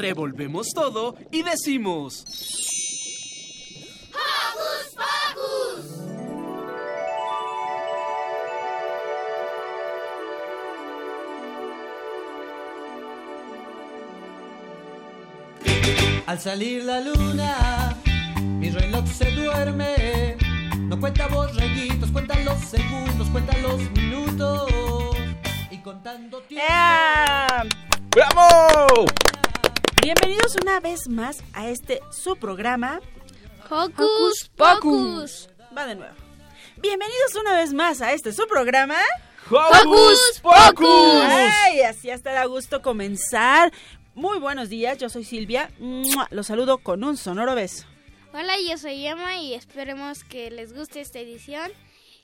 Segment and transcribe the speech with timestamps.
[0.00, 2.24] Revolvemos todo y decimos...
[4.14, 5.84] ¡Hocus Pocus!
[16.26, 17.94] Al salir la luna,
[18.40, 20.38] mi reloj se duerme.
[20.78, 24.70] No cuenta borreguitos, cuenta los segundos, cuenta los minutos.
[25.70, 26.64] Y contando tiempo.
[28.12, 29.04] ¡Bravo!
[30.02, 33.00] Bienvenidos una vez más a este su programa.
[33.68, 35.50] ¡Hocus Pocus!
[35.76, 36.14] Va de nuevo.
[36.78, 38.96] Bienvenidos una vez más a este su programa.
[39.50, 41.22] ¡Hocus Pocus!
[41.22, 43.72] Ay, así hasta da gusto comenzar.
[44.14, 45.70] Muy buenos días, yo soy Silvia.
[46.30, 47.84] Los saludo con un sonoro beso.
[48.32, 51.70] Hola, yo soy Emma y esperemos que les guste esta edición.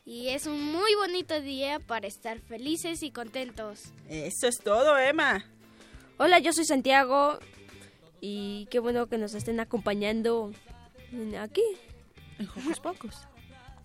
[0.07, 3.93] Y es un muy bonito día para estar felices y contentos.
[4.09, 5.45] Eso es todo, Emma.
[6.17, 7.39] Hola, yo soy Santiago
[8.21, 10.53] y qué bueno que nos estén acompañando
[11.41, 11.63] aquí.
[12.39, 13.15] En Hocus Pocus.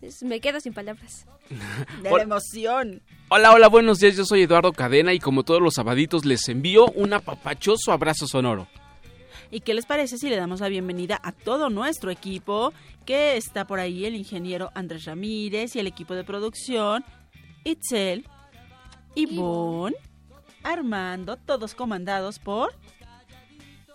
[0.01, 1.25] Es- Me quedo sin palabras.
[2.01, 3.01] De la emoción.
[3.29, 4.15] Hola, hola, buenos días.
[4.17, 8.67] Yo soy Eduardo Cadena y como todos los sabaditos les envío un apapachoso abrazo sonoro.
[9.53, 12.71] ¿Y qué les parece si le damos la bienvenida a todo nuestro equipo?
[13.05, 17.03] Que está por ahí el ingeniero Andrés Ramírez y el equipo de producción,
[17.65, 18.25] Itzel,
[19.15, 19.95] Ivonne,
[20.63, 22.73] Armando, todos comandados por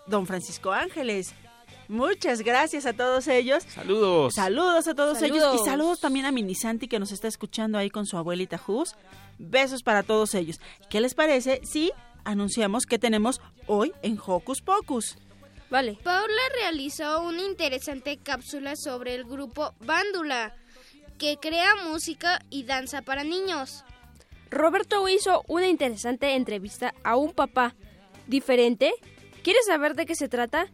[0.06, 1.34] Don Francisco Ángeles.
[1.88, 3.64] Muchas gracias a todos ellos.
[3.64, 4.34] Saludos.
[4.34, 7.90] Saludos a todos ellos y saludos también a Mini Santi que nos está escuchando ahí
[7.90, 8.96] con su abuelita Jus.
[9.38, 10.60] Besos para todos ellos.
[10.90, 11.92] ¿Qué les parece si
[12.24, 15.16] anunciamos que tenemos hoy en Hocus Pocus?
[15.70, 15.98] Vale.
[16.02, 20.54] Paula realizó una interesante cápsula sobre el grupo Bándula,
[21.18, 23.84] que crea música y danza para niños.
[24.50, 27.74] Roberto hizo una interesante entrevista a un papá
[28.26, 28.92] diferente.
[29.46, 30.66] ¿Quieres saber de qué se trata?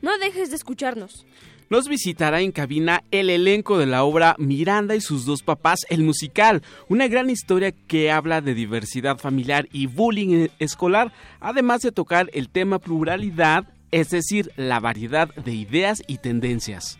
[0.00, 1.26] No dejes de escucharnos.
[1.68, 6.04] Nos visitará en cabina el elenco de la obra Miranda y sus dos papás, el
[6.04, 12.30] musical, una gran historia que habla de diversidad familiar y bullying escolar, además de tocar
[12.32, 16.98] el tema pluralidad, es decir, la variedad de ideas y tendencias.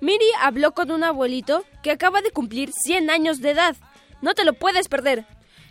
[0.00, 3.74] Miri habló con un abuelito que acaba de cumplir 100 años de edad.
[4.20, 5.26] No te lo puedes perder.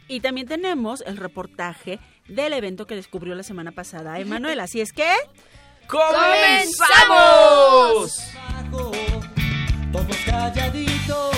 [0.10, 4.60] Y también tenemos el reportaje del evento que descubrió la semana pasada Emanuel.
[4.60, 5.12] Así es que...
[5.88, 6.82] ¡Comenzamos!
[9.92, 11.36] Todos calladitos,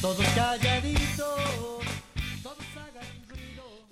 [0.00, 1.40] todos calladitos.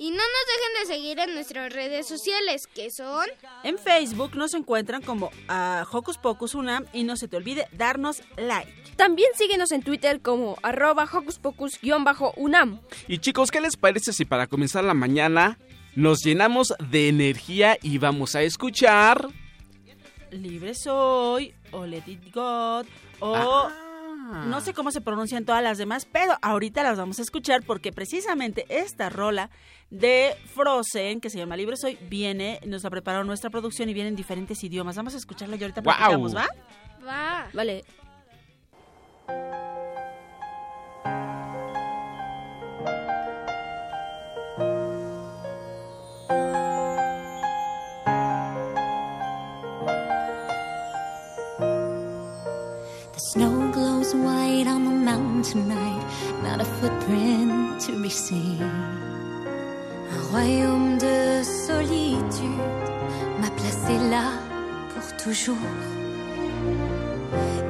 [0.00, 3.26] Y no nos dejen de seguir en nuestras redes sociales, que son...
[3.64, 8.22] En Facebook nos encuentran como a Hocus Pocus Unam y no se te olvide darnos
[8.36, 8.72] like.
[8.96, 12.80] También síguenos en Twitter como arroba hocuspocus-unam.
[13.06, 15.58] Y chicos, ¿qué les parece si para comenzar la mañana
[15.98, 19.28] nos llenamos de energía y vamos a escuchar...
[20.30, 22.86] Libre soy, o Let It God,
[23.18, 23.34] o...
[23.34, 24.44] Ah.
[24.46, 27.92] No sé cómo se pronuncian todas las demás, pero ahorita las vamos a escuchar porque
[27.92, 29.48] precisamente esta rola
[29.90, 34.10] de Frozen, que se llama Libre Soy, viene, nos la preparó nuestra producción y viene
[34.10, 34.96] en diferentes idiomas.
[34.96, 36.46] Vamos a escucharla y ahorita platicamos, ¿va?
[37.06, 37.48] Va.
[37.54, 37.84] Vale.
[55.52, 56.04] Tonight,
[56.42, 58.60] not a footprint to be seen.
[60.10, 62.88] Un royaume de solitude
[63.40, 64.32] m'a placé là
[64.92, 65.56] pour toujours.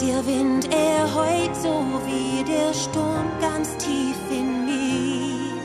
[0.00, 1.06] Der Wind, er
[1.54, 5.58] so wie der Sturm ganz tief in mir.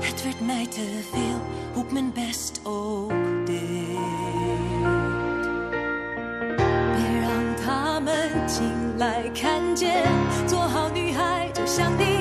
[0.00, 1.40] Het wordt mij te veel,
[1.92, 3.17] men best ook
[8.98, 10.02] 来看见，
[10.46, 12.17] 做好女孩就像你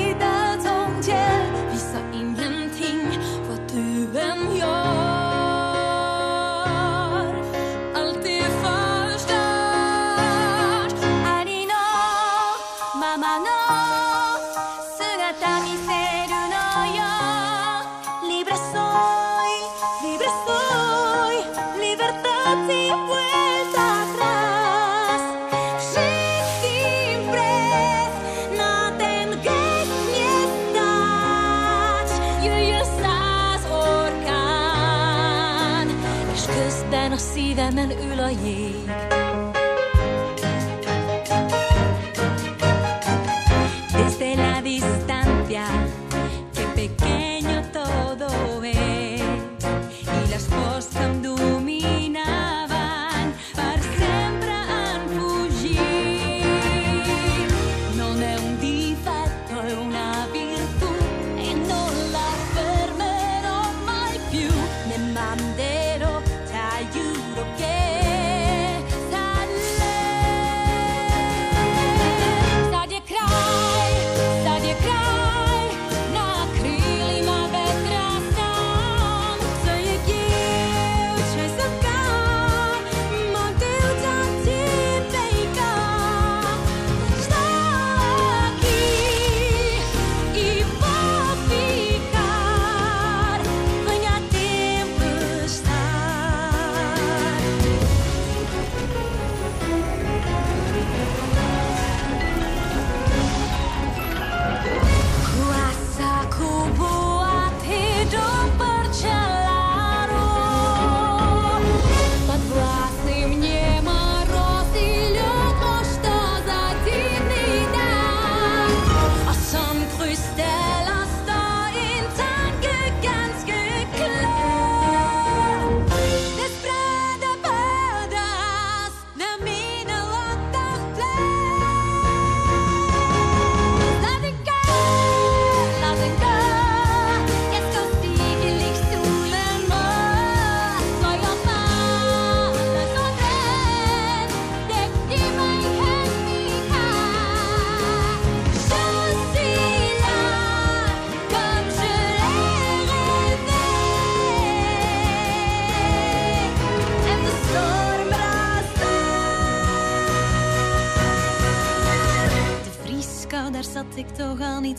[61.57, 61.86] e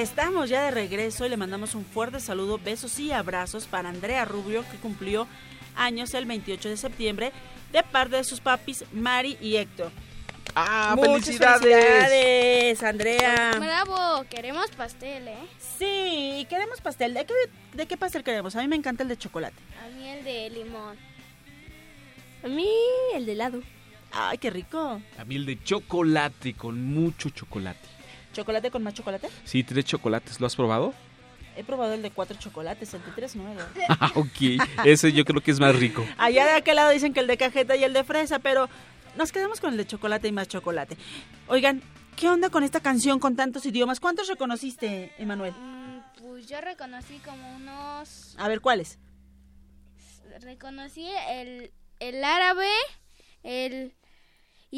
[0.00, 4.26] Estamos ya de regreso y le mandamos un fuerte saludo, besos y abrazos para Andrea
[4.26, 5.26] Rubio, que cumplió
[5.74, 7.32] años el 28 de septiembre,
[7.72, 9.90] de parte de sus papis Mari y Héctor.
[10.54, 11.60] ¡Ah, Muchas felicidades!
[11.62, 13.52] felicidades, Andrea!
[13.58, 15.38] Bravo, queremos pastel, ¿eh?
[15.78, 17.14] Sí, queremos pastel.
[17.14, 17.32] ¿De qué,
[17.72, 18.54] ¿De qué pastel queremos?
[18.54, 19.56] A mí me encanta el de chocolate.
[19.82, 20.98] A mí el de limón.
[22.44, 22.68] A mí
[23.14, 23.62] el de helado.
[24.12, 25.00] ¡Ay, qué rico!
[25.18, 27.95] A mí el de chocolate, con mucho chocolate.
[28.36, 29.30] ¿Chocolate con más chocolate?
[29.44, 30.40] Sí, tres chocolates.
[30.40, 30.92] ¿Lo has probado?
[31.56, 33.44] He probado el de cuatro chocolates, el de tres no.
[33.88, 34.60] Ah, ok.
[34.84, 36.04] Ese yo creo que es más rico.
[36.18, 38.68] Allá de aquel lado dicen que el de cajeta y el de fresa, pero
[39.16, 40.98] nos quedamos con el de chocolate y más chocolate.
[41.48, 41.82] Oigan,
[42.14, 44.00] ¿qué onda con esta canción con tantos idiomas?
[44.00, 45.54] ¿Cuántos reconociste, Emanuel?
[45.58, 48.36] Mm, pues yo reconocí como unos...
[48.36, 48.98] A ver, ¿cuáles?
[50.42, 52.68] Reconocí el, el árabe,
[53.42, 53.94] el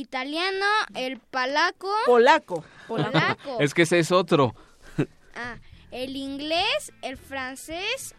[0.00, 2.64] italiano, el palaco, Polaco.
[2.86, 4.54] polaco, Es que ese es otro.
[5.34, 5.56] ah,
[5.90, 8.14] el inglés, el francés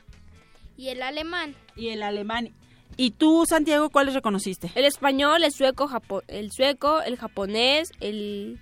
[0.77, 1.55] y el alemán.
[1.75, 2.51] Y el alemán.
[2.97, 4.71] ¿Y tú, Santiago, cuáles reconociste?
[4.75, 8.59] El español, el sueco, japo- el sueco, el japonés, el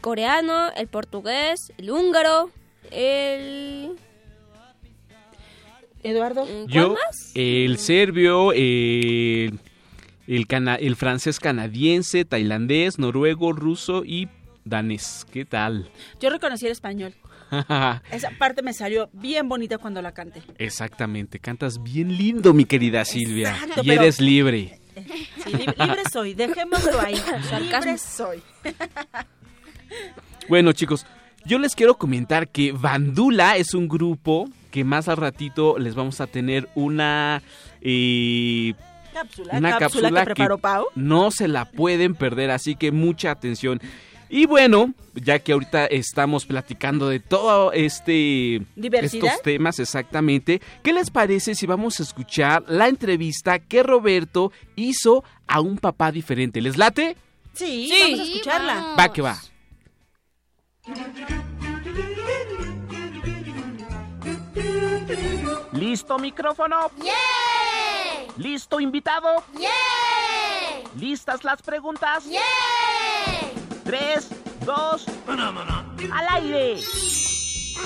[0.00, 2.50] coreano, el portugués, el húngaro,
[2.92, 3.96] el...
[6.04, 6.44] Eduardo.
[6.46, 7.32] ¿cuál Yo, más?
[7.34, 9.50] el serbio, eh,
[10.28, 14.28] el, cana- el francés canadiense, tailandés, noruego, ruso y
[14.64, 15.26] danés.
[15.32, 15.90] ¿Qué tal?
[16.20, 17.14] Yo reconocí el español.
[18.12, 20.42] Esa parte me salió bien bonita cuando la canté.
[20.58, 23.50] Exactamente, cantas bien lindo, mi querida Silvia.
[23.56, 24.78] Exacto, y pero- eres libre.
[24.98, 27.14] Sí, lib- libre soy, dejémoslo ahí.
[27.70, 28.42] Libre soy.
[30.48, 31.06] Bueno, chicos,
[31.44, 36.20] yo les quiero comentar que Bandula es un grupo que más al ratito les vamos
[36.20, 37.42] a tener una
[37.80, 38.74] eh,
[39.22, 40.86] Cápsula, una cápsula, cápsula que preparó Pau.
[40.94, 43.80] no se la pueden perder, así que mucha atención.
[44.30, 49.24] Y bueno, ya que ahorita estamos platicando de todo este ¿Diversidad?
[49.30, 55.24] estos temas exactamente, ¿qué les parece si vamos a escuchar la entrevista que Roberto hizo
[55.46, 56.60] a un papá diferente?
[56.60, 57.16] ¿Les late?
[57.54, 58.74] Sí, Sí, vamos a escucharla.
[58.74, 58.98] vamos.
[58.98, 59.38] Va que va.
[65.72, 66.90] ¿Listo micrófono?
[68.38, 69.42] ¿Listo, invitado?
[69.58, 69.68] ¡Yeah!
[70.96, 72.24] ¿Listas las preguntas?
[72.24, 72.40] ¡Yeah!
[73.82, 74.30] Tres,
[74.64, 76.80] dos, al aire.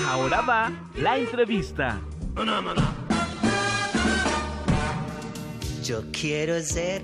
[0.07, 1.99] Ahora va la entrevista.
[5.83, 7.01] Yo quiero ser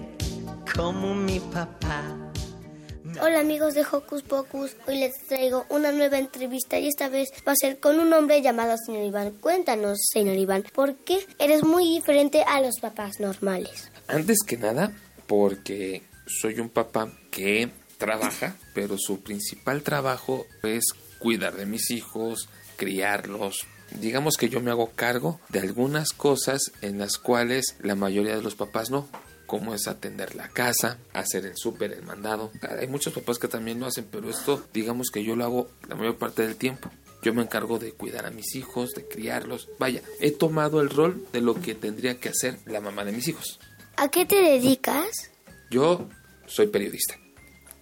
[0.75, 2.28] como mi papá.
[3.21, 7.51] Hola amigos de Hocus Pocus, hoy les traigo una nueva entrevista y esta vez va
[7.51, 9.31] a ser con un hombre llamado señor Iván.
[9.41, 13.91] Cuéntanos, señor Iván, ¿por qué eres muy diferente a los papás normales?
[14.07, 14.93] Antes que nada,
[15.27, 20.85] porque soy un papá que trabaja, pero su principal trabajo es
[21.19, 22.47] cuidar de mis hijos,
[22.77, 23.67] criarlos.
[23.99, 28.43] Digamos que yo me hago cargo de algunas cosas en las cuales la mayoría de
[28.43, 29.09] los papás no
[29.49, 32.51] como es atender la casa, hacer el súper, el mandado.
[32.79, 35.95] Hay muchos papás que también lo hacen, pero esto digamos que yo lo hago la
[35.95, 36.91] mayor parte del tiempo.
[37.23, 39.67] Yo me encargo de cuidar a mis hijos, de criarlos.
[39.79, 43.27] Vaya, he tomado el rol de lo que tendría que hacer la mamá de mis
[43.27, 43.59] hijos.
[43.97, 45.31] ¿A qué te dedicas?
[45.71, 46.07] Yo
[46.45, 47.15] soy periodista.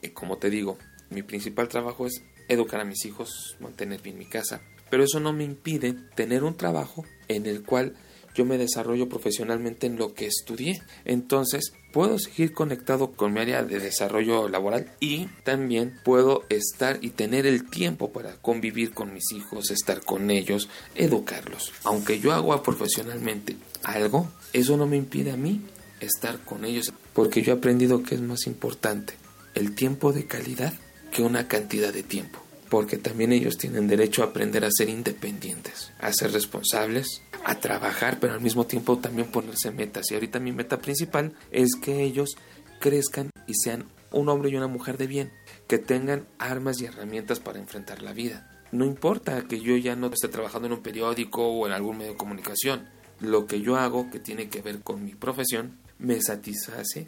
[0.01, 0.77] Y como te digo,
[1.09, 4.61] mi principal trabajo es educar a mis hijos, mantener bien mi casa.
[4.89, 7.97] Pero eso no me impide tener un trabajo en el cual
[8.37, 10.81] yo me desarrollo profesionalmente en lo que estudié.
[11.05, 17.09] Entonces, puedo seguir conectado con mi área de desarrollo laboral y también puedo estar y
[17.09, 21.73] tener el tiempo para convivir con mis hijos, estar con ellos, educarlos.
[21.83, 25.61] Aunque yo hago profesionalmente algo, eso no me impide a mí
[25.99, 29.15] estar con ellos, porque yo he aprendido que es más importante
[29.55, 30.73] el tiempo de calidad
[31.11, 35.91] que una cantidad de tiempo porque también ellos tienen derecho a aprender a ser independientes,
[35.99, 40.11] a ser responsables, a trabajar, pero al mismo tiempo también ponerse metas.
[40.11, 42.35] Y ahorita mi meta principal es que ellos
[42.81, 45.31] crezcan y sean un hombre y una mujer de bien,
[45.65, 48.51] que tengan armas y herramientas para enfrentar la vida.
[48.73, 52.11] No importa que yo ya no esté trabajando en un periódico o en algún medio
[52.11, 52.89] de comunicación,
[53.21, 57.07] lo que yo hago que tiene que ver con mi profesión me satisface,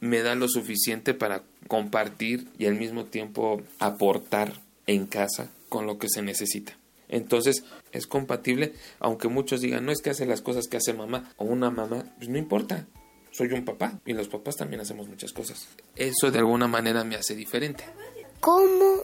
[0.00, 4.52] me da lo suficiente para compartir y al mismo tiempo aportar
[4.88, 6.76] en casa con lo que se necesita.
[7.08, 11.32] Entonces es compatible, aunque muchos digan, no es que hace las cosas que hace mamá
[11.36, 12.86] o una mamá, pues no importa,
[13.30, 15.68] soy un papá y los papás también hacemos muchas cosas.
[15.94, 17.84] Eso de alguna manera me hace diferente.
[18.40, 19.02] ¿Cómo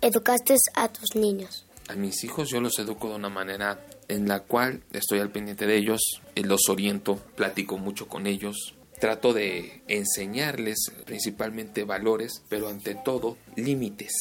[0.00, 1.66] educaste a tus niños?
[1.88, 5.66] A mis hijos yo los educo de una manera en la cual estoy al pendiente
[5.66, 6.00] de ellos,
[6.34, 13.38] eh, los oriento, platico mucho con ellos, trato de enseñarles principalmente valores, pero ante todo
[13.56, 14.12] límites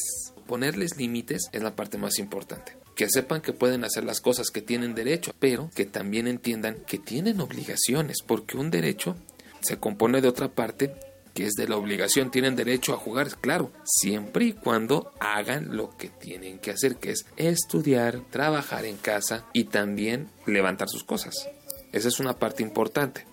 [0.47, 2.77] ponerles límites es la parte más importante.
[2.97, 6.97] Que sepan que pueden hacer las cosas que tienen derecho, pero que también entiendan que
[6.97, 9.15] tienen obligaciones, porque un derecho
[9.61, 10.93] se compone de otra parte
[11.37, 15.95] que es de la obligación, tienen derecho a jugar, claro, siempre y cuando hagan lo
[15.95, 21.47] que tienen que hacer, que es estudiar, trabajar en casa y también levantar sus cosas.
[21.91, 23.27] Esa es una parte importante.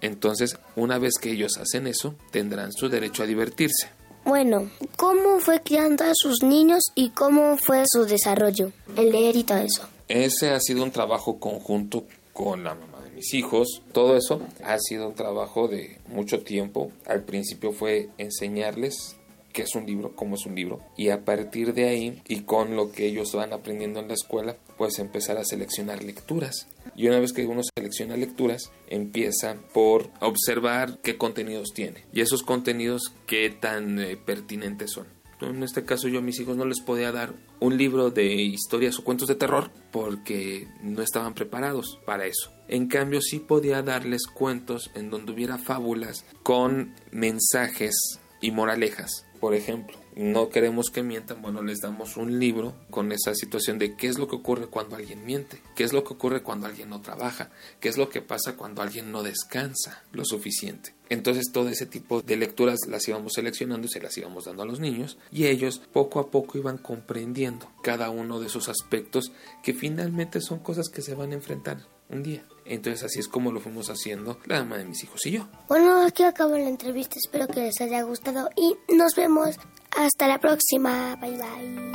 [0.00, 3.90] Entonces, una vez que ellos hacen eso, tendrán su derecho a divertirse.
[4.24, 9.44] Bueno, ¿cómo fue criando a sus niños y cómo fue su desarrollo, el leer y
[9.44, 9.88] todo eso?
[10.08, 13.82] Ese ha sido un trabajo conjunto con la mamá de mis hijos.
[13.92, 16.90] Todo eso ha sido un trabajo de mucho tiempo.
[17.06, 19.16] Al principio fue enseñarles
[19.52, 22.76] qué es un libro, cómo es un libro, y a partir de ahí y con
[22.76, 26.68] lo que ellos van aprendiendo en la escuela, pues empezar a seleccionar lecturas.
[26.96, 32.42] Y una vez que uno selecciona lecturas, empieza por observar qué contenidos tiene y esos
[32.42, 35.20] contenidos qué tan eh, pertinentes son.
[35.40, 38.98] En este caso yo a mis hijos no les podía dar un libro de historias
[38.98, 42.52] o cuentos de terror porque no estaban preparados para eso.
[42.68, 47.94] En cambio sí podía darles cuentos en donde hubiera fábulas con mensajes
[48.40, 49.26] y moralejas.
[49.40, 53.96] Por ejemplo, no queremos que mientan, bueno, les damos un libro con esa situación de
[53.96, 56.90] qué es lo que ocurre cuando alguien miente, qué es lo que ocurre cuando alguien
[56.90, 60.94] no trabaja, qué es lo que pasa cuando alguien no descansa lo suficiente.
[61.08, 64.66] Entonces todo ese tipo de lecturas las íbamos seleccionando y se las íbamos dando a
[64.66, 69.32] los niños y ellos poco a poco iban comprendiendo cada uno de esos aspectos
[69.62, 72.44] que finalmente son cosas que se van a enfrentar un día.
[72.70, 75.48] Entonces así es como lo fuimos haciendo la mamá de mis hijos y yo.
[75.68, 77.16] Bueno, aquí acabo la entrevista.
[77.18, 79.56] Espero que les haya gustado y nos vemos
[79.98, 81.16] hasta la próxima.
[81.16, 81.92] Bye bye.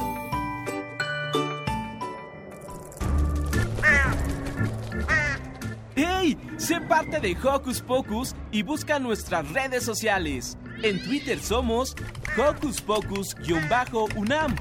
[5.95, 6.37] ¡Hey!
[6.57, 10.57] Sé parte de Hocus Pocus y busca nuestras redes sociales.
[10.83, 11.95] En Twitter somos
[12.37, 14.55] Hocus Pocus-UNAM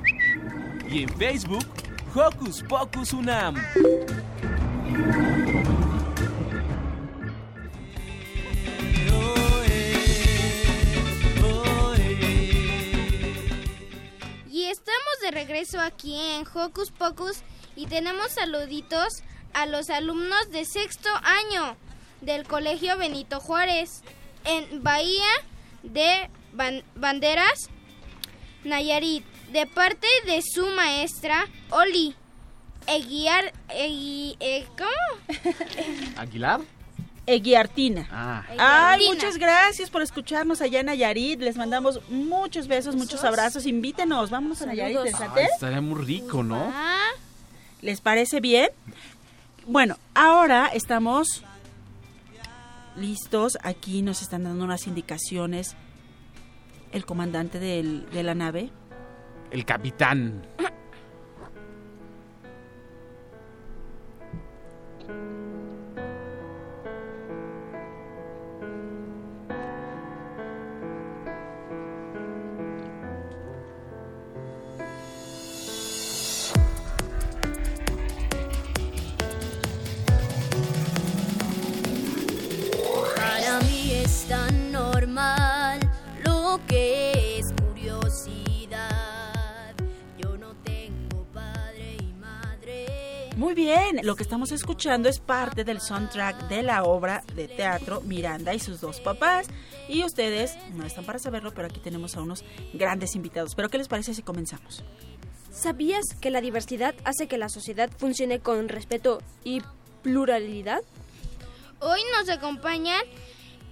[0.89, 1.67] y en Facebook
[2.15, 3.57] Hocus Pocus UNAM.
[14.75, 17.43] Estamos de regreso aquí en Hocus Pocus
[17.77, 19.07] y tenemos saluditos
[19.53, 21.77] a los alumnos de sexto año.
[22.21, 24.03] del Colegio Benito Juárez
[24.45, 25.31] en Bahía
[25.83, 26.29] de
[26.97, 27.69] Banderas,
[28.65, 32.17] Nayarit, de parte de su maestra Oli.
[32.87, 35.39] Eguiar, eh, ¿Cómo?
[36.17, 36.63] ¿Aguilar?
[37.27, 38.07] Eguiartina.
[38.11, 38.45] Ah.
[38.59, 41.41] Ay, muchas gracias por escucharnos allá en Nayarit.
[41.41, 43.67] Les mandamos muchos besos, muchos abrazos.
[43.67, 44.97] Invítenos, vámonos a Nayarit.
[44.97, 46.73] Ay, estaría muy rico, ¿no?
[47.81, 48.69] ¿Les parece bien?
[49.67, 51.43] Bueno, ahora estamos
[52.97, 53.59] listos.
[53.63, 55.77] Aquí nos están dando unas indicaciones.
[56.93, 58.71] El comandante de la nave.
[59.51, 60.47] El capitán.
[93.53, 98.55] bien, lo que estamos escuchando es parte del soundtrack de la obra de teatro Miranda
[98.55, 99.49] y sus dos papás.
[99.87, 103.55] Y ustedes no están para saberlo, pero aquí tenemos a unos grandes invitados.
[103.55, 104.83] ¿Pero qué les parece si comenzamos?
[105.51, 109.61] ¿Sabías que la diversidad hace que la sociedad funcione con respeto y
[110.03, 110.81] pluralidad?
[111.81, 113.03] Hoy nos acompañan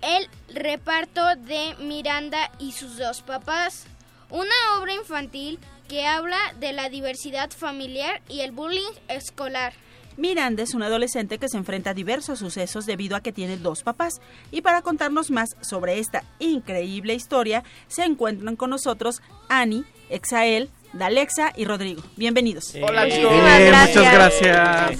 [0.02, 3.86] el reparto de Miranda y sus dos papás,
[4.28, 5.58] una obra infantil
[5.92, 9.74] que habla de la diversidad familiar y el bullying escolar.
[10.16, 13.82] Miranda es un adolescente que se enfrenta a diversos sucesos debido a que tiene dos
[13.82, 14.14] papás.
[14.50, 19.20] Y para contarnos más sobre esta increíble historia, se encuentran con nosotros
[19.50, 22.02] Ani, Exael, Dalexa y Rodrigo.
[22.16, 22.74] Bienvenidos.
[22.82, 24.98] Hola, Muchas gracias.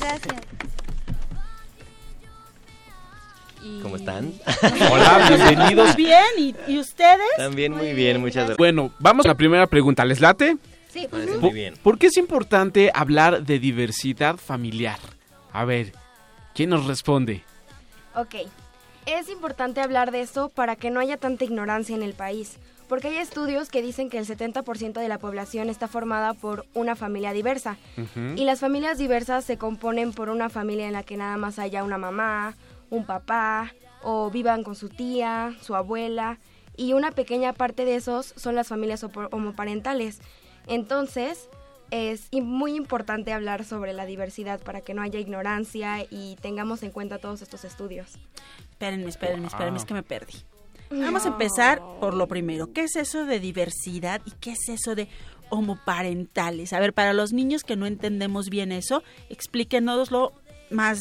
[3.81, 4.35] ¿Cómo están?
[4.91, 5.97] Hola, bienvenidos.
[5.97, 7.31] Bien, ¿Y, ¿y, ustedes?
[7.39, 8.59] También muy bien, muchas gracias.
[8.59, 10.05] Bueno, vamos a la primera pregunta.
[10.05, 10.59] ¿Les late?
[10.93, 11.09] Sí,
[11.41, 11.75] muy bien.
[11.83, 14.99] ¿Por qué es importante hablar de diversidad familiar?
[15.51, 15.93] A ver,
[16.55, 17.43] ¿quién nos responde?
[18.15, 18.35] Ok,
[19.07, 23.09] es importante hablar de esto para que no haya tanta ignorancia en el país, porque
[23.09, 27.33] hay estudios que dicen que el 70% de la población está formada por una familia
[27.33, 27.79] diversa,
[28.37, 31.85] y las familias diversas se componen por una familia en la que nada más haya
[31.85, 32.55] una mamá,
[32.91, 36.39] un papá, o vivan con su tía, su abuela,
[36.77, 40.21] y una pequeña parte de esos son las familias homoparentales,
[40.67, 41.49] entonces,
[41.91, 46.91] es muy importante hablar sobre la diversidad para que no haya ignorancia y tengamos en
[46.91, 48.13] cuenta todos estos estudios.
[48.71, 50.35] Espérenme, espérenme, espérenme, es que me perdí.
[50.91, 52.73] Vamos a empezar por lo primero.
[52.73, 55.09] ¿Qué es eso de diversidad y qué es eso de
[55.51, 56.73] homoparentales?
[56.73, 60.33] A ver, para los niños que no entendemos bien eso, explíquenoslo
[60.71, 61.01] más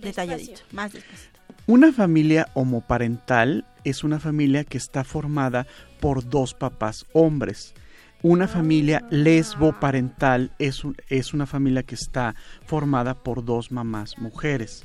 [0.00, 1.38] detalladito, más despacito.
[1.66, 5.66] Una familia homoparental es una familia que está formada
[6.00, 7.74] por dos papás hombres.
[8.22, 14.84] Una familia lesboparental es, es una familia que está formada por dos mamás mujeres.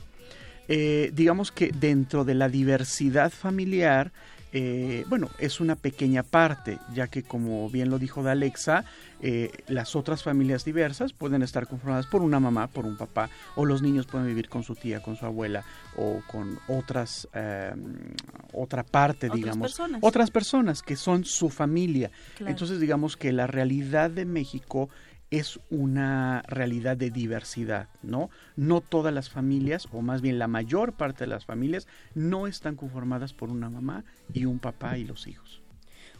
[0.67, 4.11] Eh, digamos que dentro de la diversidad familiar
[4.53, 8.85] eh, bueno, es una pequeña parte, ya que como bien lo dijo Alexa,
[9.21, 13.65] eh, las otras familias diversas pueden estar conformadas por una mamá, por un papá, o
[13.65, 15.65] los niños pueden vivir con su tía, con su abuela,
[15.97, 18.13] o con otras, em,
[18.53, 22.11] otra parte, digamos, otras personas que son su familia.
[22.39, 24.89] Entonces, digamos que la realidad de México
[25.31, 28.29] es una realidad de diversidad, ¿no?
[28.55, 32.75] No todas las familias, o más bien la mayor parte de las familias, no están
[32.75, 35.61] conformadas por una mamá y un papá y los hijos.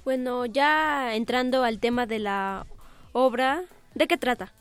[0.03, 2.65] Bueno, ya entrando al tema de la
[3.13, 3.63] obra,
[3.95, 4.53] ¿de qué trata?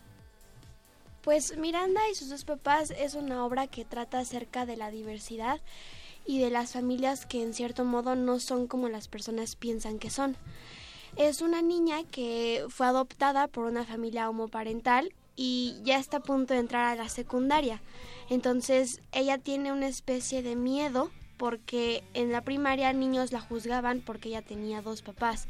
[1.23, 5.61] Pues Miranda y sus dos papás es una obra que trata acerca de la diversidad
[6.25, 10.11] y de las familias que en cierto modo no son como las personas piensan que
[10.11, 10.37] son.
[11.17, 16.53] Es una niña que fue adoptada por una familia homoparental y ya está a punto
[16.53, 17.81] de entrar a la secundaria.
[18.29, 24.29] Entonces ella tiene una especie de miedo porque en la primaria niños la juzgaban porque
[24.29, 25.49] ella tenía dos papás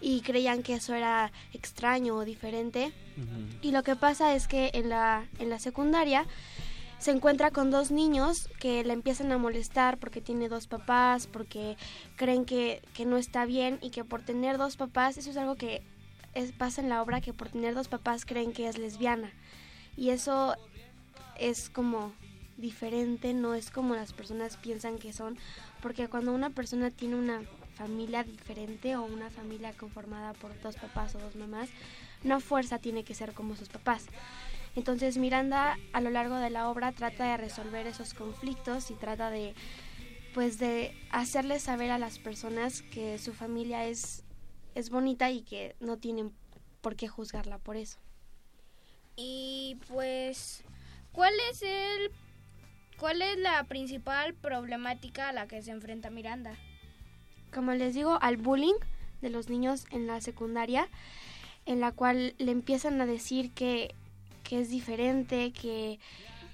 [0.00, 2.92] y creían que eso era extraño o diferente.
[3.62, 6.26] Y lo que pasa es que en la, en la secundaria
[6.98, 11.76] se encuentra con dos niños que la empiezan a molestar porque tiene dos papás, porque
[12.16, 15.82] creen que, no está bien y que por tener dos papás, eso es algo que
[16.34, 19.30] es, pasa en la obra, que por tener dos papás creen que es lesbiana.
[19.96, 20.56] Y eso
[21.38, 22.12] es como
[22.56, 25.38] diferente, no es como las personas piensan que son,
[25.80, 27.42] porque cuando una persona tiene una
[27.76, 31.68] familia diferente o una familia conformada por dos papás o dos mamás,
[32.24, 34.06] no fuerza tiene que ser como sus papás.
[34.78, 39.28] Entonces Miranda a lo largo de la obra trata de resolver esos conflictos y trata
[39.28, 39.56] de
[40.34, 44.22] pues de hacerles saber a las personas que su familia es
[44.76, 46.32] es bonita y que no tienen
[46.80, 47.98] por qué juzgarla por eso.
[49.16, 50.62] Y pues
[51.10, 52.12] ¿cuál es el
[53.00, 56.54] cuál es la principal problemática a la que se enfrenta Miranda?
[57.52, 58.78] Como les digo, al bullying
[59.22, 60.88] de los niños en la secundaria
[61.66, 63.96] en la cual le empiezan a decir que,
[64.48, 66.00] que es diferente, que,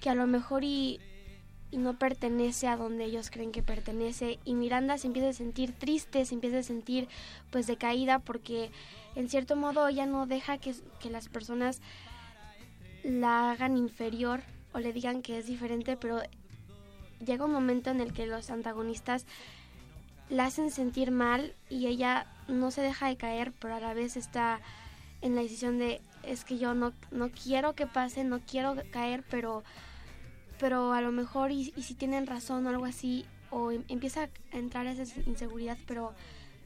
[0.00, 1.00] que a lo mejor y,
[1.70, 4.38] no pertenece a donde ellos creen que pertenece.
[4.44, 7.08] Y Miranda se empieza a sentir triste, se empieza a sentir
[7.50, 8.70] pues decaída porque
[9.16, 11.80] en cierto modo ella no deja que, que las personas
[13.02, 16.20] la hagan inferior o le digan que es diferente, pero
[17.24, 19.26] llega un momento en el que los antagonistas
[20.28, 24.16] la hacen sentir mal y ella no se deja de caer, pero a la vez
[24.16, 24.60] está
[25.22, 29.24] en la decisión de es que yo no, no quiero que pase, no quiero caer,
[29.30, 29.62] pero,
[30.58, 34.24] pero a lo mejor y, y si tienen razón o algo así, o em, empieza
[34.24, 36.12] a entrar esa inseguridad, pero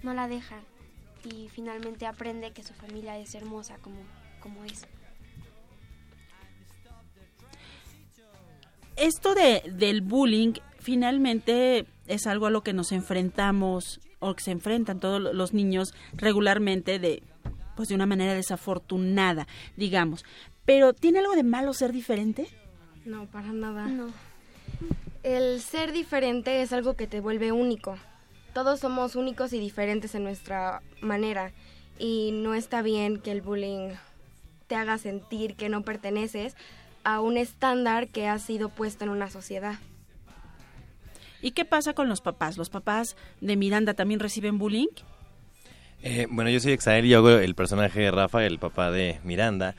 [0.02, 0.60] no la deja
[1.24, 3.98] y finalmente aprende que su familia es hermosa como,
[4.40, 4.86] como es.
[8.96, 14.50] Esto de, del bullying finalmente es algo a lo que nos enfrentamos o que se
[14.50, 17.22] enfrentan todos los niños regularmente de
[17.78, 20.24] pues de una manera desafortunada, digamos.
[20.64, 22.48] Pero ¿tiene algo de malo ser diferente?
[23.04, 23.86] No, para nada.
[23.86, 24.08] No.
[25.22, 27.96] El ser diferente es algo que te vuelve único.
[28.52, 31.52] Todos somos únicos y diferentes en nuestra manera
[32.00, 33.90] y no está bien que el bullying
[34.66, 36.56] te haga sentir que no perteneces
[37.04, 39.78] a un estándar que ha sido puesto en una sociedad.
[41.40, 42.58] ¿Y qué pasa con los papás?
[42.58, 44.88] ¿Los papás de Miranda también reciben bullying?
[46.02, 49.74] Eh, bueno, yo soy Exael y hago el personaje de Rafa, el papá de Miranda.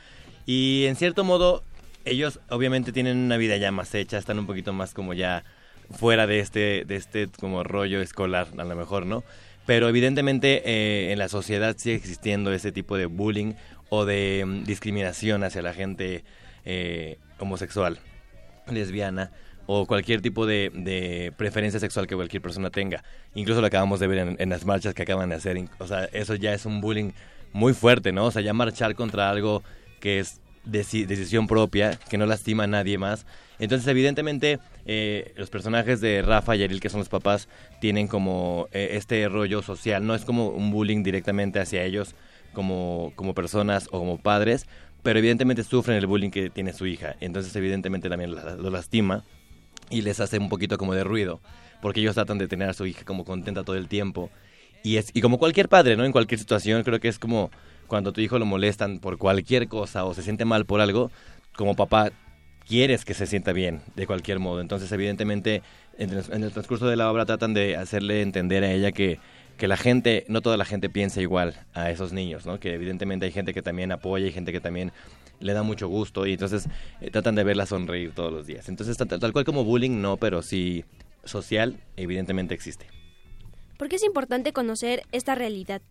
[0.45, 1.63] Y en cierto modo,
[2.05, 5.43] ellos obviamente tienen una vida ya más hecha, están un poquito más como ya
[5.91, 9.23] fuera de este, de este como rollo escolar, a lo mejor, ¿no?
[9.65, 13.53] Pero evidentemente eh, en la sociedad sigue existiendo ese tipo de bullying
[13.89, 16.23] o de um, discriminación hacia la gente
[16.65, 17.99] eh, homosexual,
[18.67, 19.31] lesbiana
[19.71, 23.03] o cualquier tipo de, de, preferencia sexual que cualquier persona tenga.
[23.35, 25.63] Incluso lo acabamos de ver en, en, las marchas que acaban de hacer.
[25.77, 27.11] O sea, eso ya es un bullying
[27.53, 28.25] muy fuerte, ¿no?
[28.25, 29.61] O sea, ya marchar contra algo
[29.99, 33.27] que es de, decisión propia, que no lastima a nadie más.
[33.59, 37.47] Entonces, evidentemente, eh, los personajes de Rafa y Ariel, que son los papás,
[37.79, 40.03] tienen como eh, este rollo social.
[40.03, 42.15] No es como un bullying directamente hacia ellos
[42.53, 44.65] como, como personas o como padres,
[45.03, 47.17] pero evidentemente sufren el bullying que tiene su hija.
[47.19, 49.25] Entonces, evidentemente, también lo lastima
[49.89, 51.41] y les hace un poquito como de ruido,
[51.81, 54.29] porque ellos tratan de tener a su hija como contenta todo el tiempo.
[54.83, 56.05] Y, es, y como cualquier padre, ¿no?
[56.05, 57.51] En cualquier situación, creo que es como
[57.87, 61.11] cuando tu hijo lo molestan por cualquier cosa o se siente mal por algo,
[61.55, 62.11] como papá
[62.67, 64.61] quieres que se sienta bien de cualquier modo.
[64.61, 65.63] Entonces, evidentemente,
[65.97, 69.19] en el transcurso de la obra tratan de hacerle entender a ella que,
[69.59, 72.61] que la gente, no toda la gente piensa igual a esos niños, ¿no?
[72.61, 74.93] Que evidentemente hay gente que también apoya y gente que también
[75.41, 76.67] le da mucho gusto y entonces
[77.01, 78.69] eh, tratan de verla sonreír todos los días.
[78.69, 80.85] Entonces, tal, tal, cual como bullying, no, pero sí
[81.25, 82.87] social, evidentemente existe.
[83.77, 85.81] ¿Por qué es importante conocer esta realidad?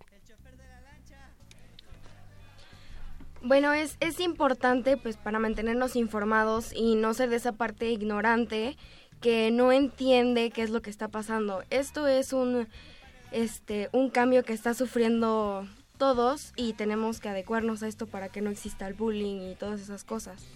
[3.42, 8.78] Bueno, es, es importante pues para mantenernos informados y no ser de esa parte ignorante
[9.20, 11.62] que no entiende qué es lo que está pasando.
[11.68, 12.66] Esto es un
[13.32, 15.66] este un cambio que está sufriendo
[15.98, 19.80] todos y tenemos que adecuarnos a esto para que no exista el bullying y todas
[19.80, 20.46] esas cosas.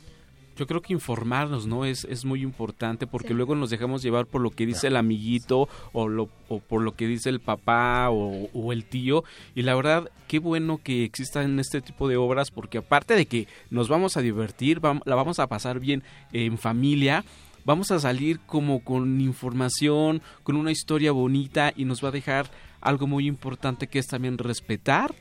[0.56, 1.87] Yo creo que informarnos, ¿no?
[1.87, 3.35] Es, es muy importante porque sí.
[3.35, 6.94] luego nos dejamos llevar por lo que dice el amiguito o, lo, o por lo
[6.94, 9.24] que dice el papá o, o, el tío.
[9.54, 13.48] Y la verdad, qué bueno que existan este tipo de obras porque aparte de que
[13.70, 17.24] nos vamos a divertir, vamos, la vamos a pasar bien en familia,
[17.64, 22.51] vamos a salir como con información, con una historia bonita y nos va a dejar
[22.81, 25.14] algo muy importante que es también respetar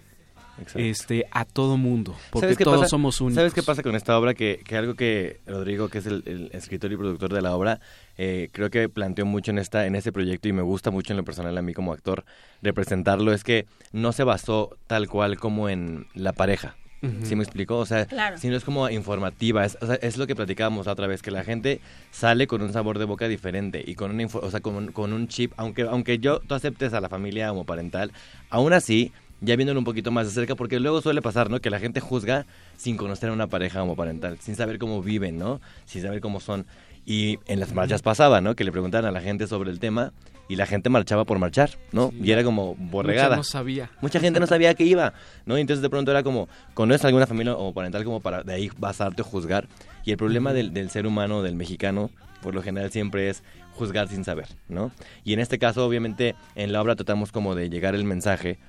[0.58, 0.80] Exacto.
[0.80, 2.90] este a todo mundo porque todos pasa?
[2.90, 6.06] somos únicos sabes qué pasa con esta obra que, que algo que Rodrigo que es
[6.06, 7.80] el, el, escritor y productor de la obra
[8.18, 11.18] eh, creo que planteó mucho en esta en este proyecto y me gusta mucho en
[11.18, 12.26] lo personal a mí como actor
[12.62, 17.26] representarlo es que no se basó tal cual como en la pareja Uh -huh.
[17.26, 17.78] ¿Sí me explicó?
[17.78, 18.38] O sea, claro.
[18.38, 19.66] sino es como informativa.
[19.66, 22.74] Es, o sea, es, lo que platicábamos otra vez, que la gente sale con un
[22.74, 25.54] sabor de boca diferente y con, una o sea, con, con, un chip.
[25.58, 28.12] Aunque, aunque yo, tú aceptes a la familia homoparental,
[28.50, 29.12] aún así,
[29.42, 31.60] ya viéndolo un poquito más de cerca, porque luego suele pasar, ¿no?
[31.60, 32.46] Que la gente juzga
[32.78, 35.60] sin conocer a una pareja homoparental, sin saber cómo viven, ¿no?
[35.86, 36.66] Sin saber cómo son.
[37.06, 38.56] Y en las marchas pasaba, ¿no?
[38.56, 40.14] Que le preguntaban a la gente sobre el tema
[40.48, 42.10] y la gente marchaba por marchar, ¿no?
[42.10, 43.38] Sí, y era como borregada.
[43.38, 43.92] Mucha no sabía.
[44.02, 45.14] Mucha gente no sabía que iba,
[45.46, 45.58] ¿no?
[45.58, 48.70] Y entonces de pronto era como, ¿conoces alguna familia o parental como para de ahí
[48.78, 49.68] basarte o juzgar?
[50.04, 52.12] Y el problema del, del ser humano, del mexicano,
[52.42, 54.92] por lo general siempre es juzgar sin saber, ¿no?
[55.24, 58.60] Y en este caso, obviamente, en la obra tratamos como de llegar el mensaje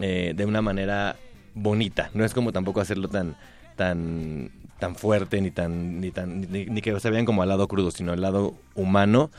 [0.00, 1.16] eh, de una manera
[1.54, 2.10] bonita.
[2.14, 3.36] No es como tampoco hacerlo tan
[3.76, 4.50] tan
[4.80, 7.92] tan fuerte ni tan ni tan ni, ni que se vean como al lado crudo,
[7.92, 9.30] sino al lado humano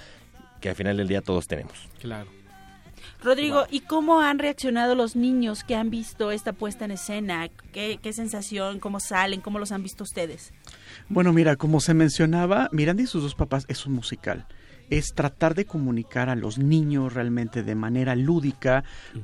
[0.61, 1.73] que al final del día todos tenemos.
[1.99, 2.29] Claro.
[3.23, 7.49] Rodrigo, ¿y cómo han reaccionado los niños que han visto esta puesta en escena?
[7.71, 8.79] ¿Qué, qué sensación?
[8.79, 9.41] ¿Cómo salen?
[9.41, 10.53] ¿Cómo los han visto ustedes?
[11.07, 14.47] Bueno, mira, como se mencionaba, Miranda y sus dos papás es un musical.
[14.89, 18.83] Es tratar de comunicar a los niños realmente de manera lúdica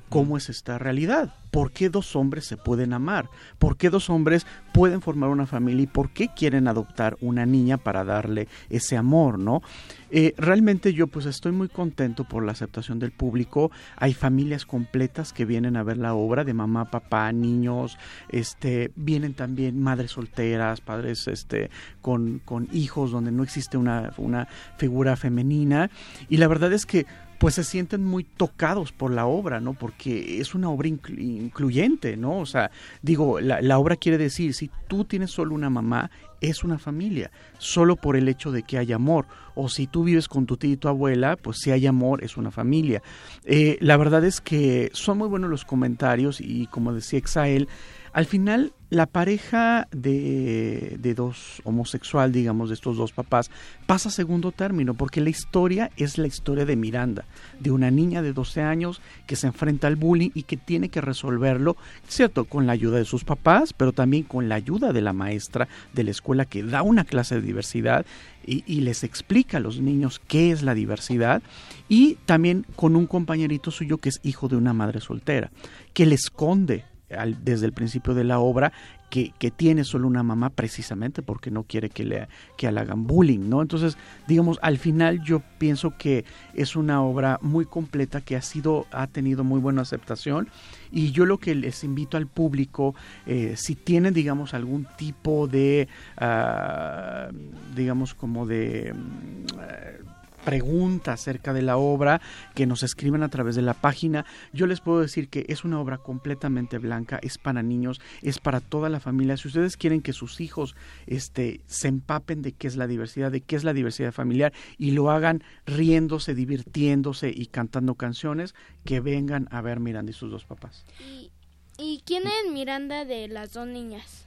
[0.09, 1.33] cómo es esta realidad.
[1.57, 3.31] ¿Por qué dos hombres se pueden amar?
[3.57, 5.85] ¿Por qué dos hombres pueden formar una familia?
[5.85, 9.63] ¿Y por qué quieren adoptar una niña para darle ese amor, no?
[10.11, 13.71] Eh, realmente yo pues estoy muy contento por la aceptación del público.
[13.95, 17.97] Hay familias completas que vienen a ver la obra de mamá, papá, niños.
[18.29, 21.71] Este vienen también madres solteras, padres este
[22.03, 25.89] con, con hijos donde no existe una, una figura femenina.
[26.29, 29.73] Y la verdad es que pues se sienten muy tocados por la obra, ¿no?
[29.73, 32.39] Porque es una obra inclu- incluyente, ¿no?
[32.39, 32.71] O sea,
[33.01, 36.09] digo, la, la obra quiere decir, si tú tienes solo una mamá,
[36.41, 39.25] es una familia, solo por el hecho de que hay amor.
[39.55, 42.37] O si tú vives con tu tía y tu abuela, pues si hay amor, es
[42.37, 43.01] una familia.
[43.43, 47.67] Eh, la verdad es que son muy buenos los comentarios y como decía Exael,
[48.13, 53.51] al final la pareja de, de dos homosexual, digamos, de estos dos papás,
[53.85, 57.25] pasa a segundo término, porque la historia es la historia de Miranda,
[57.59, 61.01] de una niña de 12 años que se enfrenta al bullying y que tiene que
[61.01, 61.75] resolverlo,
[62.07, 65.67] cierto, con la ayuda de sus papás, pero también con la ayuda de la maestra
[65.93, 68.05] de la escuela que da una clase de diversidad
[68.45, 71.41] y, y les explica a los niños qué es la diversidad,
[71.89, 75.51] y también con un compañerito suyo que es hijo de una madre soltera,
[75.93, 78.71] que le esconde al- desde el principio de la obra
[79.09, 83.07] que, que tiene solo una mamá precisamente porque no quiere que le, que le hagan
[83.07, 83.61] bullying, ¿no?
[83.61, 88.85] Entonces, digamos, al final yo pienso que es una obra muy completa que ha sido,
[88.91, 90.49] ha tenido muy buena aceptación
[90.91, 95.87] y yo lo que les invito al público, eh, si tienen, digamos, algún tipo de,
[96.17, 97.29] ah,
[97.75, 98.93] digamos, como de...
[98.93, 100.16] mm,
[100.47, 102.21] pregunta acerca de la obra
[102.55, 104.25] que nos escriben a través de la página.
[104.53, 108.61] Yo les puedo decir que es una obra completamente blanca, es para niños, es para
[108.61, 109.35] toda la familia.
[109.35, 110.73] Si ustedes quieren que sus hijos
[111.05, 114.91] este, se empapen de qué es la diversidad, de qué es la diversidad familiar y
[114.91, 118.55] lo hagan riéndose, divirtiéndose y cantando canciones,
[118.85, 120.85] que vengan a ver Miranda y sus dos papás.
[120.97, 121.29] ¿Y,
[121.77, 124.23] y quién es Miranda de las dos niñas?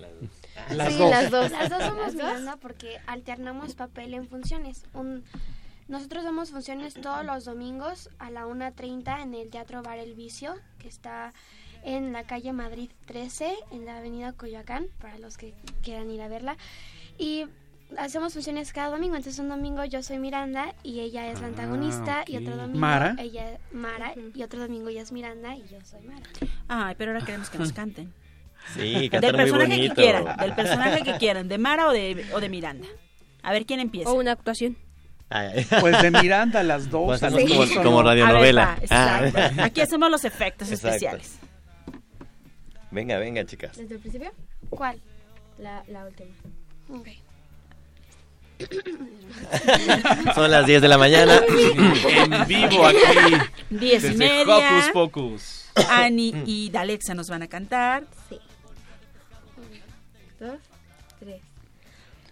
[0.00, 0.12] Las
[0.68, 1.10] Sí, dos.
[1.10, 1.50] las dos.
[1.50, 2.14] Las dos ¿Las somos?
[2.14, 4.84] Miranda porque alternamos papel en funciones.
[4.94, 5.24] Un,
[5.88, 10.54] nosotros damos funciones todos los domingos a la 1.30 en el Teatro Bar El Vicio,
[10.78, 11.32] que está
[11.84, 16.28] en la calle Madrid 13, en la avenida Coyoacán, para los que quieran ir a
[16.28, 16.56] verla.
[17.18, 17.46] Y
[17.98, 19.16] hacemos funciones cada domingo.
[19.16, 22.24] Entonces un domingo yo soy Miranda y ella es la antagonista.
[22.26, 23.16] Y otro domingo Mara.
[23.18, 24.14] ella es Mara.
[24.34, 26.22] Y otro domingo ella es Miranda y yo soy Mara.
[26.68, 28.12] Ay, pero ahora queremos que nos canten.
[28.74, 29.94] Sí, del cantan muy personaje bonito.
[29.94, 32.86] que quieran, del personaje que quieran, de Mara o de, o de Miranda.
[33.42, 34.10] A ver quién empieza.
[34.10, 34.76] O una actuación.
[35.80, 37.06] Pues de Miranda las dos.
[37.06, 38.72] Pues hacemos como- como radionovela.
[38.74, 39.26] A ver, va, Ah.
[39.26, 39.62] exacto.
[39.62, 40.88] Aquí hacemos los efectos Exacto.
[40.88, 41.38] especiales.
[42.90, 43.76] Venga, venga, chicas.
[43.76, 44.32] ¿Desde el principio?
[44.70, 45.00] ¿Cuál?
[45.58, 46.30] La, la última.
[46.90, 47.08] Ok.
[50.34, 51.40] Son las 10 de la mañana.
[51.48, 52.98] en vivo aquí.
[53.70, 54.78] Diez y desde media.
[54.78, 55.64] Hocus Pocus.
[55.88, 58.04] Ani y Dalexa nos van a cantar.
[58.28, 58.38] Sí.
[60.42, 60.58] Dos,
[61.20, 61.40] tres.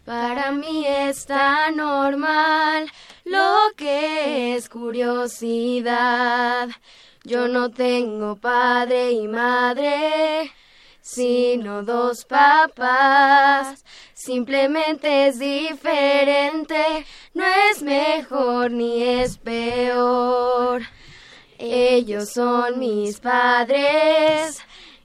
[0.04, 2.90] Para mí está normal
[3.24, 6.68] lo que es curiosidad.
[7.22, 10.50] Yo no tengo padre y madre,
[11.00, 13.84] sino dos papás.
[14.12, 20.82] Simplemente es diferente, no es mejor ni es peor.
[21.58, 24.60] Ellos son mis padres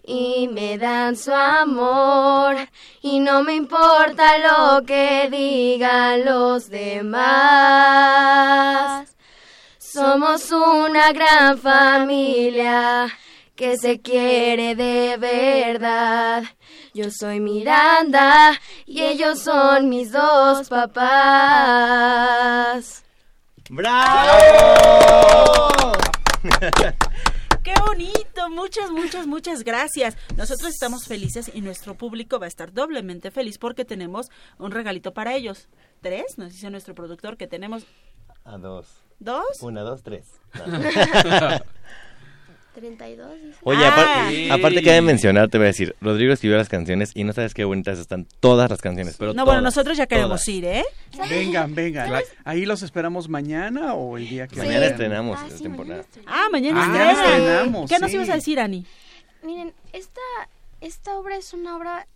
[0.07, 2.55] y me dan su amor
[3.01, 7.25] y no me importa lo que digan los demás.
[9.77, 13.07] Somos una gran familia
[13.55, 16.43] que se quiere de verdad.
[16.93, 22.05] Yo soy Miranda y ellos son mis dos papás.
[23.69, 24.31] ¡Bravo!
[27.65, 28.47] ¡Qué bonito!
[28.51, 30.15] Muchas, muchas, muchas gracias.
[30.37, 34.27] Nosotros estamos felices y nuestro público va a estar doblemente feliz porque tenemos
[34.59, 35.67] un regalito para ellos.
[35.99, 36.37] ¿Tres?
[36.37, 37.87] Nos dice nuestro productor que tenemos
[38.43, 39.01] A dos.
[39.17, 39.47] dos.
[39.61, 40.27] Una, dos, tres.
[40.53, 40.79] No.
[42.75, 43.41] 32.
[43.41, 43.57] dice.
[43.63, 43.95] Oye, Ah.
[43.95, 47.53] apar- aparte cabe mencionar, te voy a decir, Rodrigo escribió las canciones y no sabes
[47.55, 50.47] qué bonitas están todas las canciones, pero No, bueno, nosotros ya queremos todas.
[50.49, 50.85] ir, ¿eh?
[51.29, 52.11] Vengan, vengan.
[52.43, 54.91] Ahí los esperamos mañana o el día que Mañana vayan?
[54.91, 56.05] estrenamos la temporada.
[56.27, 57.11] Ah, mañana Ah, estrena.
[57.11, 58.15] estrenamos, ¿Qué nos sí.
[58.17, 58.85] ibas a decir, Ani?
[59.43, 60.21] Miren, esta,
[60.81, 62.07] esta obra es una obra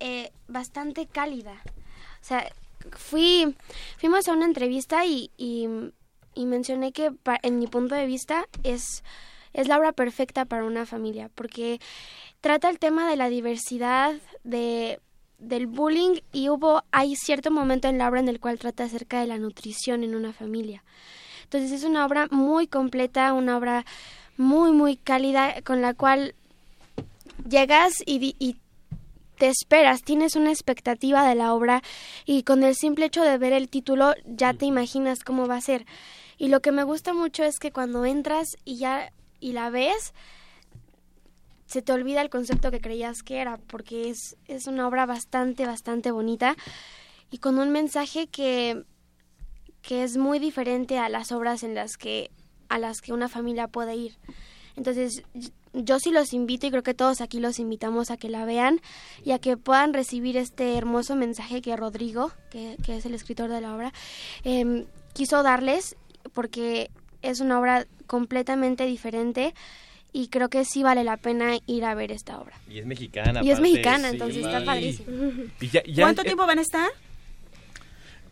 [0.00, 1.52] eh, bastante cálida.
[2.20, 2.44] O sea,
[2.96, 3.54] fui,
[3.98, 5.68] fuimos a una entrevista y, y,
[6.34, 9.04] y mencioné que pa- en mi punto de vista es,
[9.52, 11.80] es la obra perfecta para una familia, porque
[12.40, 15.00] trata el tema de la diversidad, de
[15.42, 19.20] del bullying y hubo hay cierto momento en la obra en el cual trata acerca
[19.20, 20.84] de la nutrición en una familia.
[21.42, 23.84] Entonces es una obra muy completa, una obra
[24.36, 26.34] muy muy cálida con la cual
[27.48, 28.56] llegas y, y
[29.36, 31.82] te esperas, tienes una expectativa de la obra
[32.24, 35.60] y con el simple hecho de ver el título ya te imaginas cómo va a
[35.60, 35.84] ser.
[36.38, 39.12] Y lo que me gusta mucho es que cuando entras y ya
[39.42, 40.14] y la ves,
[41.66, 45.66] se te olvida el concepto que creías que era, porque es, es una obra bastante,
[45.66, 46.56] bastante bonita
[47.30, 48.84] y con un mensaje que,
[49.82, 52.30] que es muy diferente a las obras en las que
[52.68, 54.16] a las que una familia puede ir.
[54.76, 55.22] Entonces,
[55.74, 58.80] yo sí los invito y creo que todos aquí los invitamos a que la vean
[59.24, 63.50] y a que puedan recibir este hermoso mensaje que Rodrigo, que, que es el escritor
[63.50, 63.92] de la obra,
[64.44, 65.96] em, quiso darles
[66.32, 66.90] porque
[67.22, 69.54] es una obra completamente diferente
[70.12, 72.54] y creo que sí vale la pena ir a ver esta obra.
[72.68, 73.42] Y es mexicana.
[73.42, 74.14] Y es mexicana, Sí.
[74.16, 75.08] entonces está padrísimo.
[75.60, 76.88] Y ya- ya- ¿Cuánto eh, tiempo van a estar?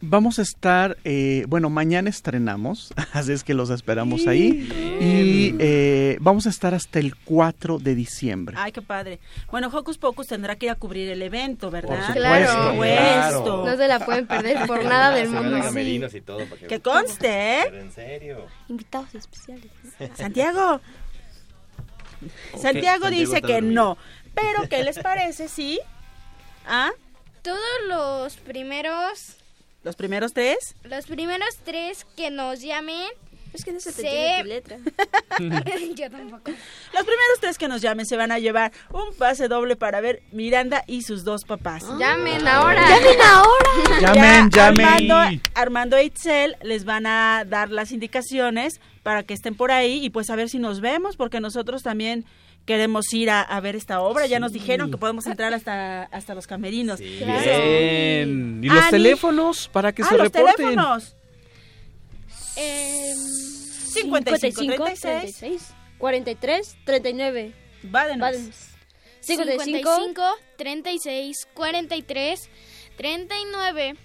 [0.02, 4.66] Vamos a estar, eh, bueno, mañana estrenamos, así es que los esperamos ahí.
[5.00, 8.56] Y eh, vamos a estar hasta el 4 de diciembre.
[8.58, 9.18] Ay, qué padre.
[9.50, 12.06] Bueno, Hocus Pocus tendrá que ir a cubrir el evento, ¿verdad?
[12.06, 12.70] Por Claro.
[12.72, 13.66] supuesto, Supuesto.
[13.66, 15.58] No se la pueden perder por nada del mundo.
[15.60, 16.46] camerinos y todo.
[16.46, 17.62] para Que conste, ¿eh?
[17.66, 18.46] Pero en serio.
[18.68, 19.66] Invitados especiales.
[19.84, 19.90] ¿no?
[20.16, 20.16] Santiago.
[20.16, 20.80] Santiago
[22.62, 23.74] Santiago dice que dormido.
[23.74, 23.98] no.
[24.34, 25.78] Pero, ¿qué les parece, sí?
[26.66, 26.90] ¿Ah?
[27.42, 27.58] Todos
[27.88, 29.36] los primeros,
[29.82, 30.74] ¿Los primeros tres?
[30.84, 33.08] los primeros tres que nos llamen.
[33.52, 34.78] Es que no se te Se- entiende tu letra.
[35.96, 36.52] Yo tampoco.
[36.52, 40.22] Los primeros tres que nos llamen se van a llevar un pase doble para ver
[40.30, 41.82] Miranda y sus dos papás.
[41.98, 42.80] Llamen ahora.
[42.88, 43.70] ¡Llamen ahora!
[44.00, 44.86] Llamen, Ya llamen.
[44.86, 50.04] Armando, Armando e Itzel les van a dar las indicaciones para que estén por ahí
[50.04, 52.24] y pues a ver si nos vemos, porque nosotros también
[52.64, 54.26] queremos ir a, a ver esta obra.
[54.26, 57.00] Ya nos dijeron que podemos entrar hasta, hasta los camerinos.
[57.00, 58.60] Bien.
[58.62, 58.90] ¿Y los Ani.
[58.90, 60.56] teléfonos para que ah, se los reporten?
[60.56, 61.16] teléfonos.
[62.56, 65.38] Em, 55, 36.
[65.38, 67.52] 36, 43, 39.
[67.82, 68.20] Vádenos.
[68.20, 68.56] Vádenos.
[69.20, 70.22] 55, 55,
[70.56, 72.50] 36, 43,
[72.96, 73.96] 39.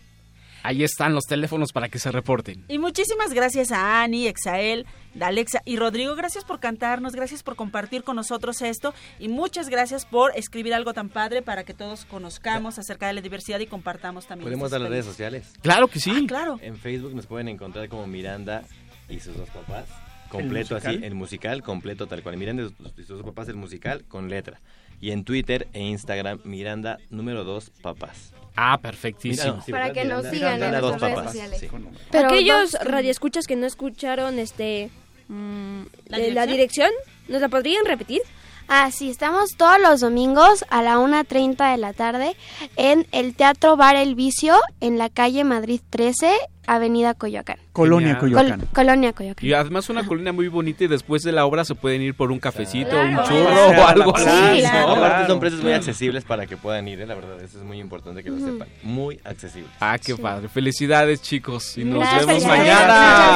[0.65, 2.65] Ahí están los teléfonos para que se reporten.
[2.67, 4.85] Y muchísimas gracias a Ani, Exael,
[5.19, 6.15] Alexa y Rodrigo.
[6.15, 10.93] Gracias por cantarnos, gracias por compartir con nosotros esto y muchas gracias por escribir algo
[10.93, 14.45] tan padre para que todos conozcamos acerca de la diversidad y compartamos también.
[14.45, 15.53] ¿Podemos dar las redes sociales?
[15.61, 16.11] Claro que sí.
[16.15, 16.57] Ah, claro.
[16.61, 18.63] En Facebook nos pueden encontrar como Miranda
[19.07, 19.85] y sus dos papás.
[20.29, 22.35] Completo así, el musical completo tal cual.
[22.37, 24.59] Miranda y sus- y sus dos papás, el musical con letra.
[24.99, 28.33] Y en Twitter e Instagram, Miranda número dos papás.
[28.55, 29.53] Ah, perfectísimo.
[29.53, 31.59] Mira, sí, Para que nos sigan en nuestras redes papás, sociales.
[31.59, 31.67] sí.
[32.11, 34.89] Pero Aquellos dos- radioescuchas que no escucharon este
[35.27, 36.89] mm, ¿La eh, la dirección,
[37.27, 38.21] ¿nos la podrían repetir?
[38.67, 42.35] Ah, sí, estamos todos los domingos a la 1.30 de la tarde
[42.77, 46.31] en el Teatro Bar El Vicio en la calle Madrid 13,
[46.65, 47.57] Avenida Coyoacán.
[47.73, 48.17] Colonia.
[48.17, 48.61] Coyoacán.
[48.61, 49.45] Col- Colonia Coyoacán.
[49.47, 52.31] Y además una colina muy bonita y después de la obra se pueden ir por
[52.31, 53.07] un cafecito, Claro.
[53.07, 53.27] un Claro.
[53.29, 53.81] churro Claro.
[53.83, 54.59] o algo Sí, así.
[54.61, 54.87] claro.
[54.87, 54.93] ¿no?
[55.05, 57.05] Aparte son precios muy accesibles para que puedan ir, ¿eh?
[57.05, 58.67] la verdad, eso es muy importante que lo sepan.
[58.81, 59.69] Muy accesibles.
[59.79, 60.49] Ah, qué padre.
[60.49, 61.77] Felicidades, chicos.
[61.77, 62.83] Y nos Gracias, vemos mañana.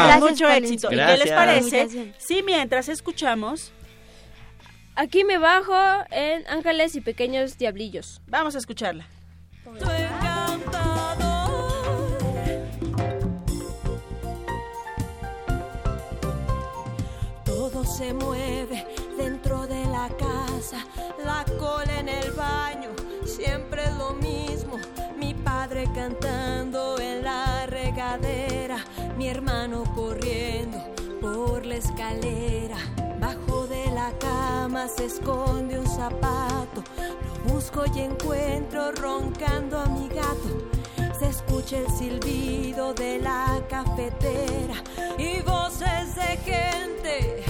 [0.07, 0.87] Gracias Mucho éxito.
[0.91, 2.13] ¿Y qué les parece?
[2.17, 3.71] Si mientras escuchamos,
[5.01, 5.73] Aquí me bajo
[6.12, 8.19] en Ángeles y Pequeños Diablillos.
[8.27, 9.05] vamos a escucharla.
[17.45, 18.85] Todo se mueve
[19.17, 20.85] dentro de la casa,
[21.23, 22.89] la cola en el baño,
[23.23, 24.79] siempre lo mismo.
[25.17, 28.83] Mi padre cantando en la regadera,
[29.17, 30.77] mi hermano corriendo
[31.21, 32.75] por la escalera.
[34.00, 36.81] La cama se esconde un zapato,
[37.45, 40.50] lo busco y encuentro roncando a mi gato.
[41.19, 44.75] Se escucha el silbido de la cafetera
[45.17, 47.43] y voces de gente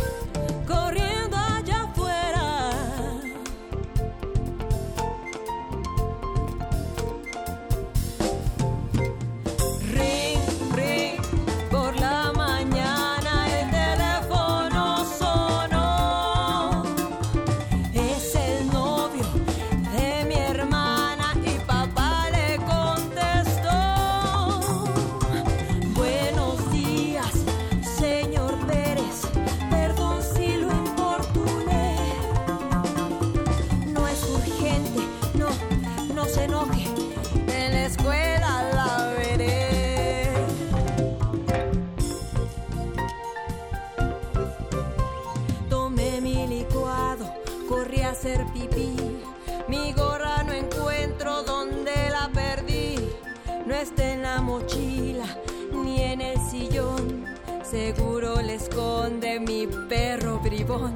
[57.69, 60.95] Seguro le esconde mi perro bribón.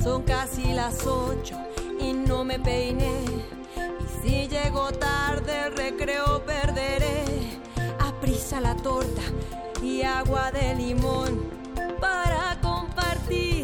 [0.00, 1.56] Son casi las ocho
[1.98, 3.24] y no me peiné.
[3.76, 7.24] Y si llego tarde, recreo perderé.
[7.98, 9.22] Aprisa la torta
[9.82, 11.50] y agua de limón
[12.00, 13.57] para compartir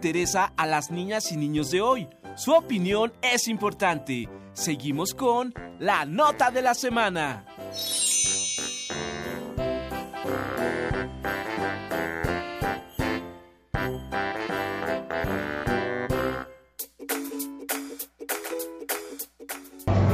[0.00, 2.08] interesa a las niñas y niños de hoy?
[2.34, 4.30] Su opinión es importante.
[4.54, 7.44] Seguimos con la nota de la semana.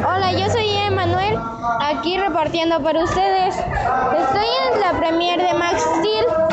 [0.04, 1.38] Hola, yo soy Emanuel,
[1.80, 3.54] aquí repartiendo para ustedes.
[3.54, 6.45] Estoy en la premier de Max Steel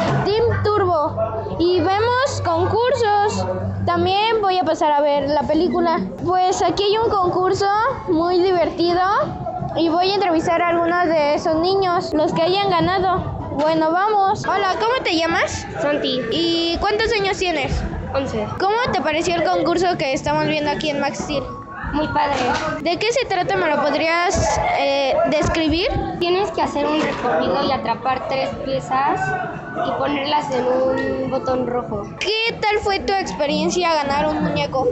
[1.60, 3.46] y vemos concursos.
[3.86, 6.02] También voy a pasar a ver la película.
[6.24, 7.68] Pues aquí hay un concurso
[8.08, 9.02] muy divertido
[9.76, 13.20] y voy a entrevistar a algunos de esos niños, los que hayan ganado.
[13.60, 14.46] Bueno, vamos.
[14.46, 15.68] Hola, ¿cómo te llamas?
[15.82, 16.22] Santi.
[16.32, 17.82] ¿Y cuántos años tienes?
[18.14, 18.48] 11.
[18.60, 21.44] ¿Cómo te pareció el concurso que estamos viendo aquí en Max Steel?
[21.94, 22.40] Muy padre.
[22.82, 23.56] ¿De qué se trata?
[23.56, 25.88] ¿Me lo podrías eh, describir?
[26.20, 29.22] Tienes que hacer un recorrido y atrapar tres piezas
[29.88, 32.10] y ponerlas en un botón rojo.
[32.20, 34.88] ¿Qué tal fue tu experiencia ganar un muñeco?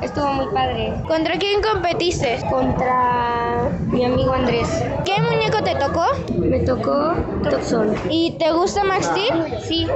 [0.00, 0.94] Estuvo muy padre.
[1.06, 2.40] ¿Contra quién competiste?
[2.48, 4.68] Contra mi amigo Andrés.
[5.04, 6.04] ¿Qué muñeco te tocó?
[6.38, 7.14] Me tocó
[7.48, 7.94] Toxon.
[8.08, 9.60] ¿Y te gusta Max Steel?
[9.62, 9.86] Sí.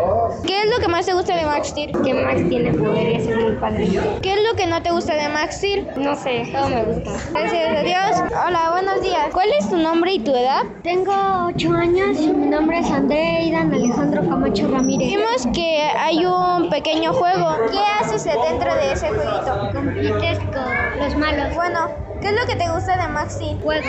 [0.46, 1.92] ¿Qué es lo que más te gusta de Max Steel?
[2.02, 3.88] Que Max tiene poderes, es muy padre.
[4.22, 5.88] ¿Qué es lo que no te gusta de Max Steel?
[5.96, 7.10] No sé, todo me gusta.
[7.32, 8.32] Gracias a Dios.
[8.46, 9.28] Hola, buenos días.
[9.32, 10.62] ¿Cuál es tu nombre y tu edad?
[10.82, 11.12] Tengo
[11.54, 15.08] 8 años y mi nombre es Andreidan Alejandro Camacho Ramírez.
[15.08, 17.56] Vimos que hay un pequeño juego.
[17.70, 19.70] ¿Qué haces dentro de ese jueguito?
[19.72, 21.54] Compites con los malos.
[21.54, 21.90] Bueno,
[22.20, 23.60] ¿qué es lo que te gusta de Max Steel?
[23.60, 23.86] Juegos.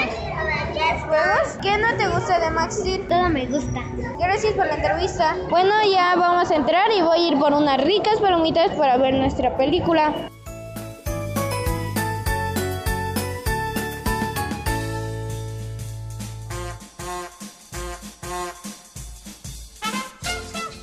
[1.08, 1.58] ¿Juegos?
[1.62, 3.08] ¿Qué no te gusta de Max Steel?
[3.08, 3.82] Todo me gusta.
[4.20, 5.36] Gracias por la entrevista.
[5.50, 9.14] Bueno, ya vamos a entrar y voy a ir por unas ricas palomitas para ver
[9.14, 10.30] nuestra película.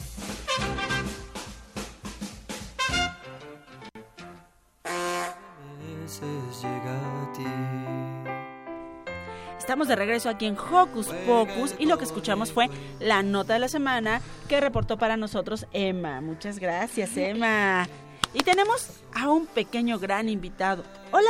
[9.69, 13.59] Estamos de regreso aquí en Hocus Pocus y lo que escuchamos fue la nota de
[13.59, 16.23] la semana que reportó para nosotros Emma.
[16.23, 17.87] Muchas gracias, Emma.
[18.33, 20.85] Y tenemos a un pequeño gran invitado.
[21.13, 21.29] Hola.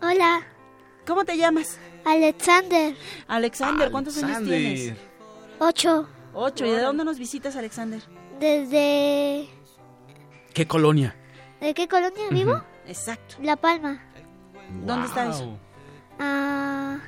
[0.00, 0.46] Hola,
[1.04, 1.80] ¿Cómo te llamas?
[2.04, 2.94] Alexander.
[3.26, 4.96] Alexander, ¿cuántos años tienes?
[5.58, 6.06] Ocho.
[6.32, 6.64] Ocho.
[6.64, 8.02] ¿Y de dónde nos visitas, Alexander?
[8.38, 9.48] ¿Desde...
[10.54, 11.16] ¿Qué colonia?
[11.60, 12.62] ¿De qué colonia vivo?
[12.86, 13.34] Exacto.
[13.42, 14.00] La Palma.
[14.84, 15.58] ¿Dónde está eso?
[16.20, 16.98] Ah,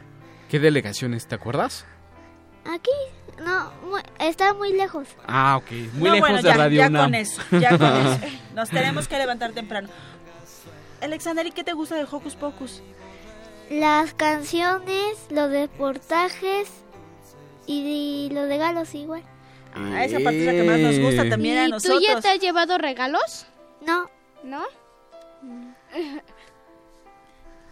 [0.49, 1.85] ¿Qué delegaciones te acuerdas?
[2.65, 2.91] aquí.
[3.45, 5.07] No, mu- está muy lejos.
[5.27, 5.71] Ah, ok.
[5.95, 8.21] Muy no, lejos bueno, de ya, Radio ya con eso, ya con eso.
[8.55, 9.89] Nos tenemos que levantar temprano.
[11.01, 12.83] Alexander, ¿y qué te gusta de Hocus Pocus?
[13.71, 16.69] Las canciones, los reportajes
[17.67, 19.23] y, los regalos igual.
[19.75, 22.01] Ah, esa parte es la que más nos gusta también a ¿Y nosotros.
[22.01, 23.47] tú ya te has llevado regalos?
[23.87, 24.11] No.
[24.43, 24.65] ¿No?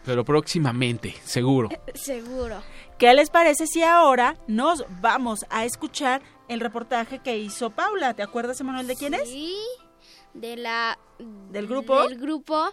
[0.07, 1.69] Pero próximamente, seguro.
[1.95, 2.63] Seguro.
[2.97, 8.15] ¿Qué les parece si ahora nos vamos a escuchar el reportaje que hizo Paula.
[8.15, 9.29] ¿Te acuerdas, Emanuel, de quién es?
[9.29, 9.57] Sí,
[10.33, 10.97] de la...
[11.51, 12.07] ¿Del grupo?
[12.09, 12.73] Del grupo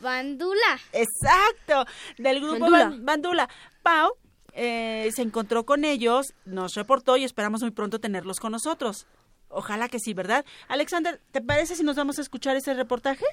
[0.00, 0.78] Bandula.
[0.92, 1.84] Exacto,
[2.18, 2.84] del grupo Bandula.
[2.90, 3.48] Ban- Bandula.
[3.82, 4.12] Pau
[4.52, 9.06] eh, se encontró con ellos, nos reportó y esperamos muy pronto tenerlos con nosotros.
[9.48, 10.44] Ojalá que sí, ¿verdad?
[10.68, 13.24] Alexander, ¿te parece si nos vamos a escuchar ese reportaje?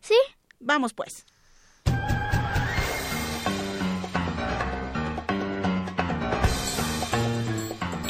[0.00, 0.16] Sí.
[0.58, 1.24] Vamos pues.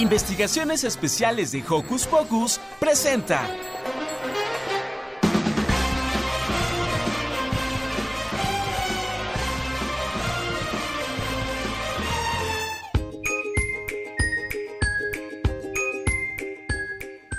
[0.01, 3.46] Investigaciones Especiales de Hocus Pocus presenta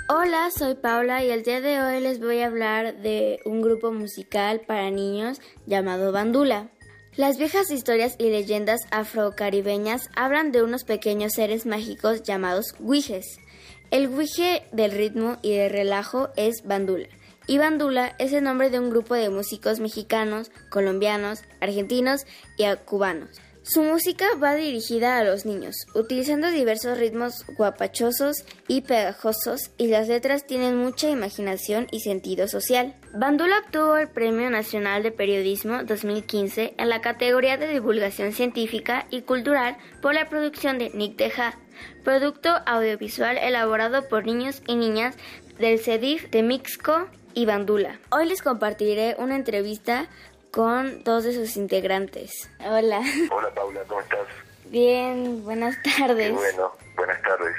[0.08, 3.90] Hola, soy Paula y el día de hoy les voy a hablar de un grupo
[3.90, 6.70] musical para niños llamado Bandula.
[7.14, 13.38] Las viejas historias y leyendas afrocaribeñas hablan de unos pequeños seres mágicos llamados guijes.
[13.90, 17.08] El guije del ritmo y del relajo es Bandula.
[17.46, 22.24] Y Bandula es el nombre de un grupo de músicos mexicanos, colombianos, argentinos
[22.56, 23.42] y cubanos.
[23.64, 30.08] Su música va dirigida a los niños, utilizando diversos ritmos guapachosos y pegajosos y las
[30.08, 32.96] letras tienen mucha imaginación y sentido social.
[33.14, 39.22] Bandula obtuvo el Premio Nacional de Periodismo 2015 en la categoría de divulgación científica y
[39.22, 41.56] cultural por la producción de Nick Deja,
[42.02, 45.14] producto audiovisual elaborado por niños y niñas
[45.60, 47.98] del CEDIF de Mixco y Bandula.
[48.10, 50.08] Hoy les compartiré una entrevista
[50.52, 52.48] con dos de sus integrantes.
[52.60, 53.00] Hola.
[53.30, 54.20] Hola Paula, ¿cómo estás?
[54.66, 56.28] Bien, buenas tardes.
[56.28, 57.56] Qué bueno, buenas tardes.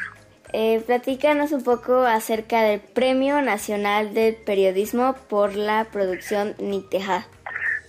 [0.54, 7.26] Eh, platícanos un poco acerca del Premio Nacional del Periodismo por la producción Nicteja.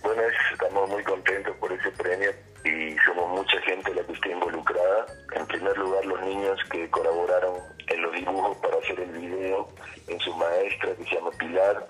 [0.02, 2.30] Bueno, es- estamos muy contentos por ese premio
[2.64, 5.06] y somos mucha gente la que está involucrada.
[5.36, 7.56] En primer lugar, los niños que colaboraron
[7.88, 9.68] en los dibujos para hacer el video,
[10.08, 11.86] en su maestra que se llama Pilar,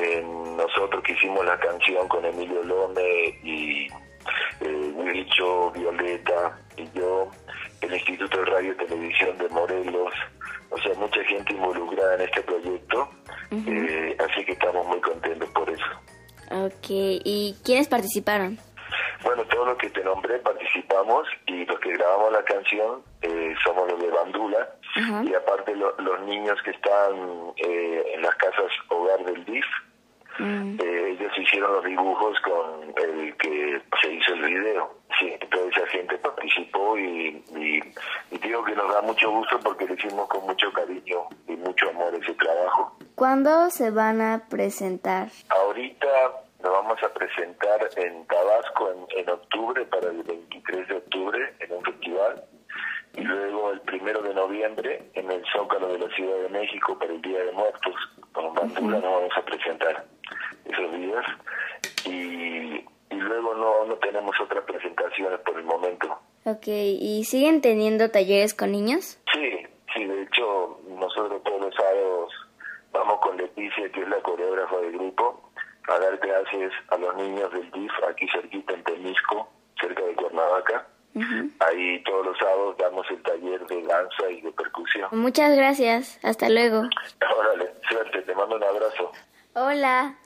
[0.00, 3.86] en nosotros que hicimos la canción con Emilio Lome y
[4.60, 7.28] eh, Wilcho, Violeta y yo,
[7.80, 10.12] el Instituto de Radio y Televisión de Morelos,
[10.70, 13.08] o sea, mucha gente involucrada en este proyecto,
[13.50, 15.84] eh, así que estamos muy contentos por eso.
[16.50, 18.58] Ok, ¿y quiénes participaron?
[19.22, 23.88] Bueno, todos los que te nombré participamos y los que grabamos la canción eh, somos
[23.90, 24.68] los de Bandula.
[25.24, 29.64] Y aparte lo- los niños que están eh, en las casas hogar del DIF,
[30.40, 34.94] eh, ellos hicieron los dibujos con el que se hizo el video.
[35.18, 37.80] Sí, toda esa gente participó y, y,
[38.30, 41.90] y digo que nos da mucho gusto porque lo hicimos con mucho cariño y mucho
[41.90, 42.96] amor ese trabajo.
[43.14, 45.28] ¿Cuándo se van a presentar?
[45.50, 46.06] Ahorita
[46.62, 51.72] nos vamos a presentar en Tabasco en, en octubre, para el 23 de octubre, en
[51.72, 52.44] un festival.
[53.16, 57.12] Y luego el primero de noviembre en el Zócalo de la Ciudad de México para
[57.12, 57.94] el Día de Muertos.
[58.32, 60.04] Con Bandura nos vamos a presentar
[60.72, 61.24] esos días.
[62.06, 66.18] Y, y luego no, no tenemos otras presentaciones por el momento.
[66.44, 69.18] Ok, ¿y siguen teniendo talleres con niños?
[69.32, 72.32] Sí, sí, de hecho nosotros todos los sábados
[72.92, 75.50] vamos con Leticia, que es la coreógrafa del grupo,
[75.88, 79.48] a dar clases a los niños del DIF aquí cerquita en Temisco,
[79.80, 80.86] cerca de Cuernavaca.
[81.58, 85.08] Ahí todos los sábados damos el taller de danza y de percusión.
[85.12, 86.82] Muchas gracias, hasta luego.
[87.38, 89.12] Órale, suerte, te mando un abrazo.
[89.54, 90.16] Hola.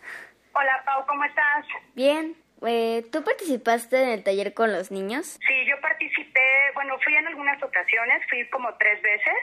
[1.94, 2.34] Bien,
[2.66, 5.38] eh, ¿tú participaste en el taller con los niños?
[5.46, 9.34] Sí, yo participé, bueno, fui en algunas ocasiones, fui como tres veces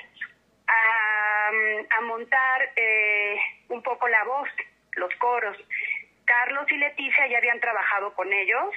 [0.68, 1.50] a,
[1.98, 3.38] a montar eh,
[3.70, 4.50] un poco la voz,
[4.94, 5.58] los coros.
[6.26, 8.74] Carlos y Leticia ya habían trabajado con ellos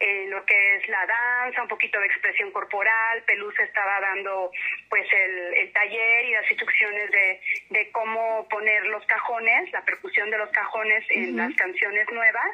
[0.00, 3.22] en lo que es la danza, un poquito de expresión corporal.
[3.26, 4.50] Pelusa estaba dando
[4.90, 7.40] pues el, el taller y las instrucciones de,
[7.70, 12.50] de cómo poner los cajones, la percusión de los cajones en las canciones nuevas.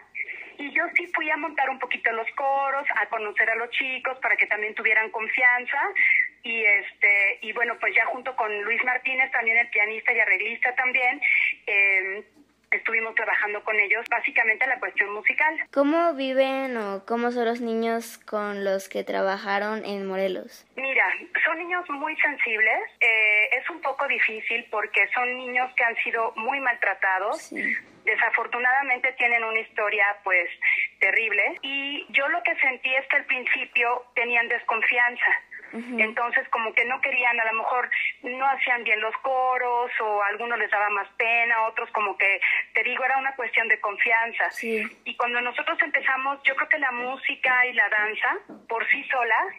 [0.60, 4.18] Y yo sí fui a montar un poquito los coros, a conocer a los chicos
[4.18, 5.78] para que también tuvieran confianza.
[6.42, 10.74] Y este y bueno, pues ya junto con Luis Martínez, también el pianista y arreglista
[10.74, 11.18] también,
[11.66, 12.24] eh,
[12.70, 15.58] estuvimos trabajando con ellos básicamente la cuestión musical.
[15.72, 20.66] ¿Cómo viven o cómo son los niños con los que trabajaron en Morelos?
[20.76, 21.06] Mira,
[21.42, 22.80] son niños muy sensibles.
[23.00, 27.50] eh, es un poco difícil porque son niños que han sido muy maltratados.
[28.04, 30.50] Desafortunadamente tienen una historia pues
[30.98, 35.42] terrible y yo lo que sentí es que al principio tenían desconfianza.
[35.72, 37.88] Entonces como que no querían, a lo mejor
[38.22, 42.40] no hacían bien los coros o a algunos les daba más pena, otros como que,
[42.74, 44.48] te digo, era una cuestión de confianza.
[45.04, 48.38] Y cuando nosotros empezamos, yo creo que la música y la danza
[48.68, 49.54] por sí solas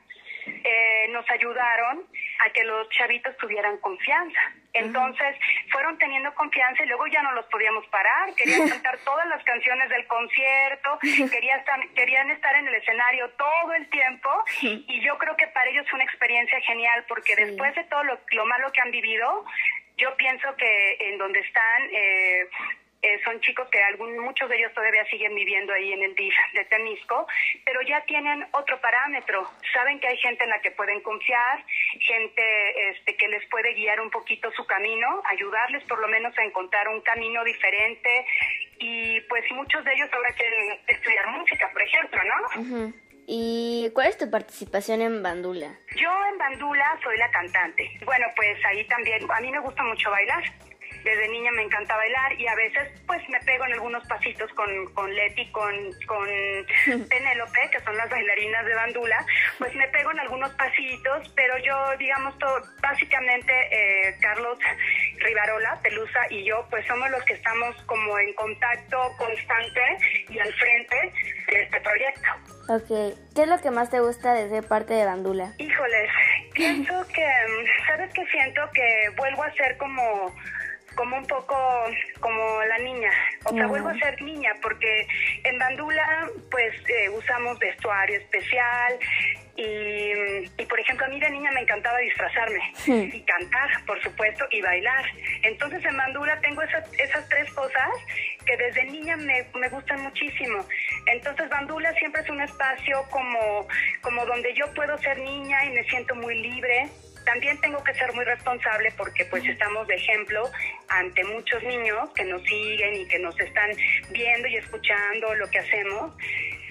[0.47, 2.05] eh, nos ayudaron
[2.45, 4.53] a que los chavitos tuvieran confianza.
[4.73, 5.35] Entonces
[5.71, 8.33] fueron teniendo confianza y luego ya no los podíamos parar.
[8.35, 13.73] Querían cantar todas las canciones del concierto, querían estar, querían estar en el escenario todo
[13.73, 14.29] el tiempo
[14.61, 18.19] y yo creo que para ellos fue una experiencia genial porque después de todo lo,
[18.31, 19.45] lo malo que han vivido,
[19.97, 22.47] yo pienso que en donde están eh,
[23.01, 26.33] eh, son chicos que algún, muchos de ellos todavía siguen viviendo ahí en el DIF
[26.53, 27.25] de Temisco,
[27.65, 29.49] pero ya tienen otro parámetro.
[29.73, 31.65] Saben que hay gente en la que pueden confiar,
[31.99, 36.43] gente este, que les puede guiar un poquito su camino, ayudarles por lo menos a
[36.43, 38.25] encontrar un camino diferente.
[38.77, 42.93] Y pues muchos de ellos ahora quieren estudiar música, por ejemplo, ¿no?
[43.25, 45.73] ¿Y cuál es tu participación en Bandula?
[45.95, 47.89] Yo en Bandula soy la cantante.
[48.05, 50.43] Bueno, pues ahí también, a mí me gusta mucho bailar.
[51.03, 54.93] Desde niña me encanta bailar y a veces pues me pego en algunos pasitos con,
[54.93, 55.73] con Leti, con,
[56.07, 56.27] con
[57.09, 59.25] Penélope, que son las bailarinas de Bandula,
[59.57, 64.57] pues me pego en algunos pasitos, pero yo, digamos, todo, básicamente eh, Carlos
[65.17, 69.81] Rivarola, Pelusa y yo, pues somos los que estamos como en contacto constante
[70.29, 71.13] y al frente
[71.51, 72.29] de este proyecto.
[72.69, 75.53] Ok, ¿qué es lo que más te gusta de ser parte de Bandula?
[75.57, 76.09] Híjoles,
[76.53, 78.61] pienso que, mm, ¿sabes qué siento?
[78.73, 80.33] Que vuelvo a ser como
[80.95, 81.55] como un poco
[82.19, 83.09] como la niña,
[83.45, 85.07] o sea, vuelvo a ser niña porque
[85.43, 88.99] en Bandula pues eh, usamos vestuario especial
[89.55, 90.11] y,
[90.57, 93.09] y por ejemplo a mí de niña me encantaba disfrazarme Sí.
[93.13, 95.05] y cantar, por supuesto, y bailar.
[95.43, 97.89] Entonces en Bandula tengo esas, esas tres cosas
[98.45, 100.65] que desde niña me, me gustan muchísimo.
[101.07, 103.67] Entonces Bandula siempre es un espacio como,
[104.01, 106.87] como donde yo puedo ser niña y me siento muy libre.
[107.31, 110.49] También tengo que ser muy responsable porque pues estamos de ejemplo
[110.89, 113.69] ante muchos niños que nos siguen y que nos están
[114.09, 116.13] viendo y escuchando lo que hacemos.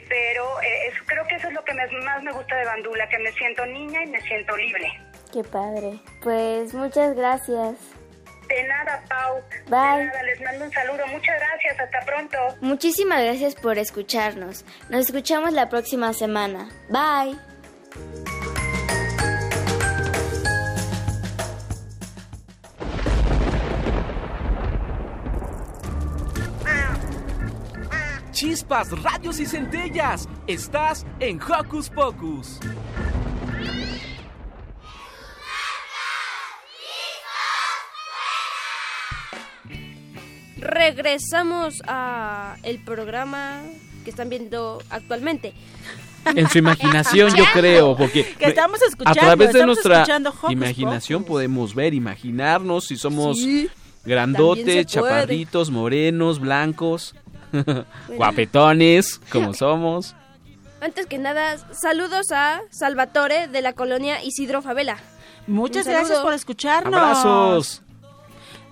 [0.08, 3.08] Pero eh, es- creo que eso es lo que me- más me gusta de Bandula,
[3.08, 4.92] que me siento niña y me siento libre.
[5.32, 5.98] Qué padre.
[6.22, 7.76] Pues muchas gracias.
[8.48, 9.40] De nada, Pau.
[9.68, 10.00] Bye.
[10.00, 11.06] De nada, les mando un saludo.
[11.06, 11.78] Muchas gracias.
[11.80, 12.36] Hasta pronto.
[12.60, 14.64] Muchísimas gracias por escucharnos.
[14.90, 16.68] Nos escuchamos la próxima semana.
[16.90, 17.49] Bye.
[28.40, 30.26] Chispas, radios y centellas.
[30.46, 32.58] Estás en Hocus Pocus.
[40.56, 43.60] Regresamos a el programa
[44.04, 45.52] que están viendo actualmente.
[46.34, 50.06] En su imaginación, yo creo, porque Que estamos escuchando, a través de nuestra
[50.48, 53.68] imaginación podemos ver, imaginarnos si somos Sí,
[54.06, 57.14] grandotes, chaparritos, morenos, blancos,
[58.16, 60.14] guapetones, como somos.
[60.80, 64.96] Antes que nada, saludos a Salvatore de la colonia Isidro Favela.
[65.46, 66.94] Muchas gracias por escucharnos.
[66.94, 67.82] Abrazos.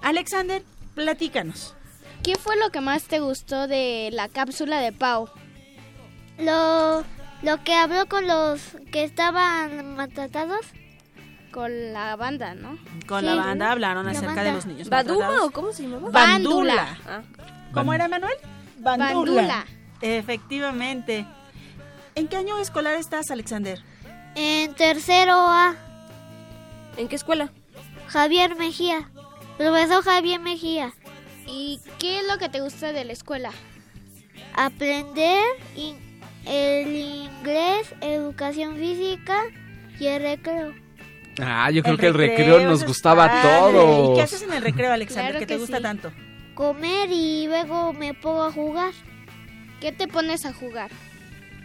[0.03, 0.62] Alexander,
[0.95, 1.74] platícanos.
[2.22, 5.29] ¿Qué fue lo que más te gustó de la cápsula de Pau?
[6.39, 7.05] Lo,
[7.43, 8.61] lo que habló con los
[8.93, 10.61] que estaban maltratados.
[11.51, 12.79] Con la banda, ¿no?
[13.07, 13.26] Con Sí.
[13.26, 14.45] la banda hablaron La acerca banda.
[14.45, 15.49] de los niños ¿Baduma maltratados.
[15.49, 16.11] o cómo se llamaba?
[16.11, 16.99] Bandula.
[17.07, 17.22] Ah.
[17.72, 18.35] ¿Cómo era, Manuel?
[18.81, 19.12] Bandula.
[19.14, 19.66] Bandula.
[20.01, 21.26] Efectivamente.
[22.14, 23.79] ¿En qué año escolar estás, Alexander?
[24.35, 25.74] En tercero A,
[26.97, 27.51] ¿En qué escuela?
[28.09, 29.09] Javier Mejía.
[29.57, 30.93] Profesor Javier Mejía.
[31.47, 33.51] ¿Y qué es lo que te gusta de la escuela?
[34.55, 35.43] Aprender
[35.76, 35.97] in-
[36.47, 39.43] el inglés, educación física
[39.99, 40.74] y el recreo.
[41.41, 43.72] Ah, yo creo El que el recreo recreo, nos gustaba a padre.
[43.79, 44.11] todos.
[44.11, 45.83] ¿Y qué haces en el recreo, Alexander, Claro que te gusta sí.
[45.83, 46.11] tanto?
[46.59, 48.93] Comer y luego me pongo a jugar.
[49.81, 50.91] ¿Qué te pones a jugar?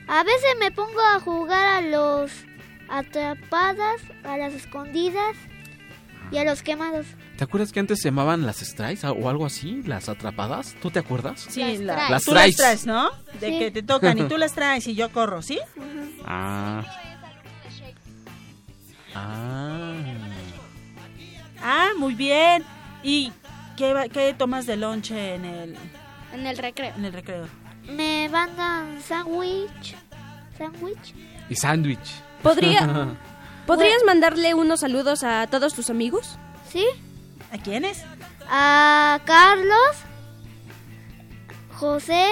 [0.08, 2.32] A veces me pongo a jugar a los
[2.90, 5.36] atrapadas, a las escondidas
[6.32, 7.08] y a los quemados.
[7.40, 9.82] ¿Te acuerdas que antes se llamaban las strikes o algo así?
[9.82, 10.76] ¿Las atrapadas?
[10.80, 11.48] ¿Tú te acuerdas?
[11.50, 12.12] Sí, Las la- traes.
[12.12, 13.10] Las tú las traes, ¿no?
[13.40, 13.58] De Sí.
[13.58, 15.58] que te tocan y tú las traes y yo corro, ¿sí?
[16.24, 16.84] Ah.
[19.16, 19.96] Ah.
[21.64, 22.64] Ah, muy bien.
[23.02, 23.32] ¿Y
[24.12, 25.78] qué, tomas de lonche en el,
[26.34, 26.94] En el recreo.
[26.96, 27.48] en el recreo?
[27.90, 29.96] Me mandan sándwich.
[30.58, 31.16] ¿Sándwich?
[31.50, 32.22] Y sándwich.
[32.42, 33.16] ¿Podría,
[33.68, 36.38] ¿Podrías mandarle unos saludos a todos tus amigos?
[36.70, 36.86] ¿Sí?
[37.52, 38.04] ¿A quiénes?
[38.50, 39.96] A Carlos,
[41.74, 42.28] José,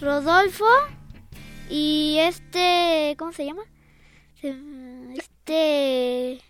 [0.00, 0.66] Rodolfo
[1.70, 3.14] y este...
[3.18, 3.62] ¿Cómo se llama?
[5.16, 6.40] Este...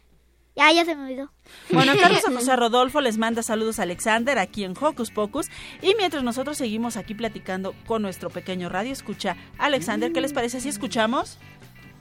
[0.57, 1.31] Ya, ya se me olvidó.
[1.71, 5.47] Bueno, Carlos a José Rodolfo les manda saludos a Alexander aquí en Hocus Pocus.
[5.83, 10.61] Y mientras nosotros seguimos aquí platicando con nuestro pequeño radio escucha, Alexander, ¿qué les parece
[10.61, 11.39] si escuchamos?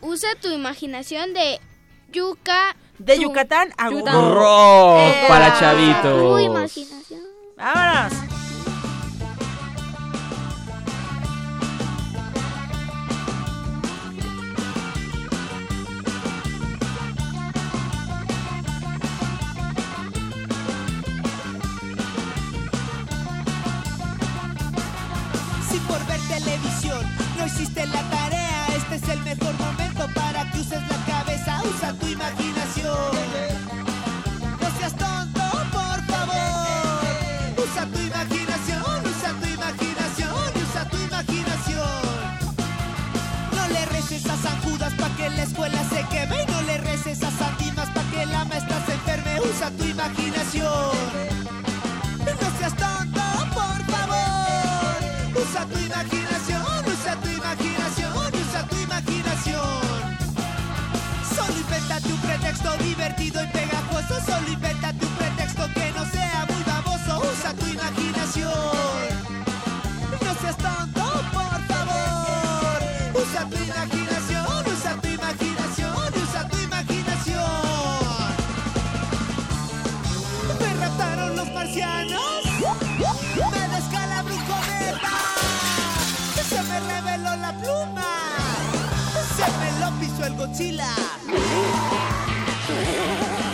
[0.01, 1.59] Usa tu imaginación de
[2.11, 2.75] Yuca.
[2.99, 3.89] De Yucatán a.
[3.89, 6.35] Rock Eh, para chavitos.
[6.35, 7.21] Uy, imaginación.
[7.57, 8.32] Vámonos.
[27.43, 31.93] No hiciste la tarea, este es el mejor momento para que uses la cabeza, usa
[31.93, 33.11] tu imaginación.
[34.61, 35.41] No seas tonto,
[35.73, 37.03] por favor.
[37.57, 42.01] Usa tu imaginación, usa tu imaginación, usa tu imaginación.
[43.51, 47.23] No le reces a San Judas que la escuela se queme y no le reces
[47.23, 50.95] a San Dimas que la maestra se enferme, usa tu imaginación.
[52.41, 53.21] No seas tonto,
[53.53, 55.43] por favor.
[55.43, 56.22] Usa tu imaginación,
[63.03, 64.25] divertido y pegajoso.
[64.25, 67.21] Solo invéntate un pretexto que no sea muy baboso.
[67.31, 68.49] Usa tu imaginación.
[70.21, 72.77] No seas tonto, por favor.
[73.13, 77.43] Usa tu imaginación, usa tu imaginación, usa tu imaginación.
[80.59, 82.43] Me raptaron los marcianos.
[83.51, 85.11] Me descalabró un cometa.
[86.49, 88.07] Se me reveló la pluma.
[89.35, 90.93] Se me lo pisó el Godzilla.
[92.73, 93.49] Yeah.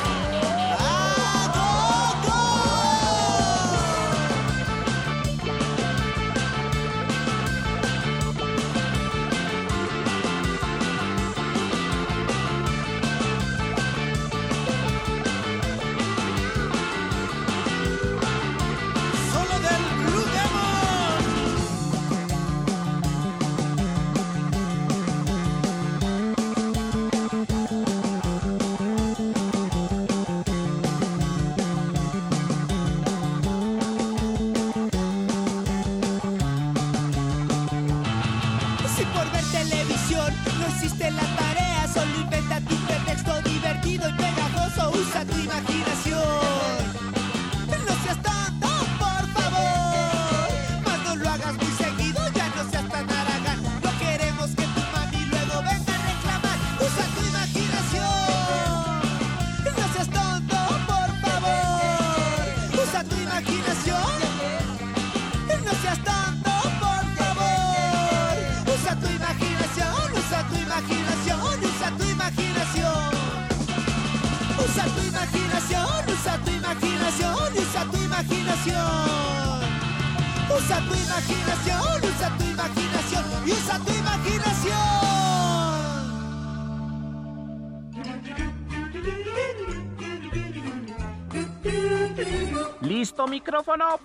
[93.20, 93.99] ¿Listo micrófono?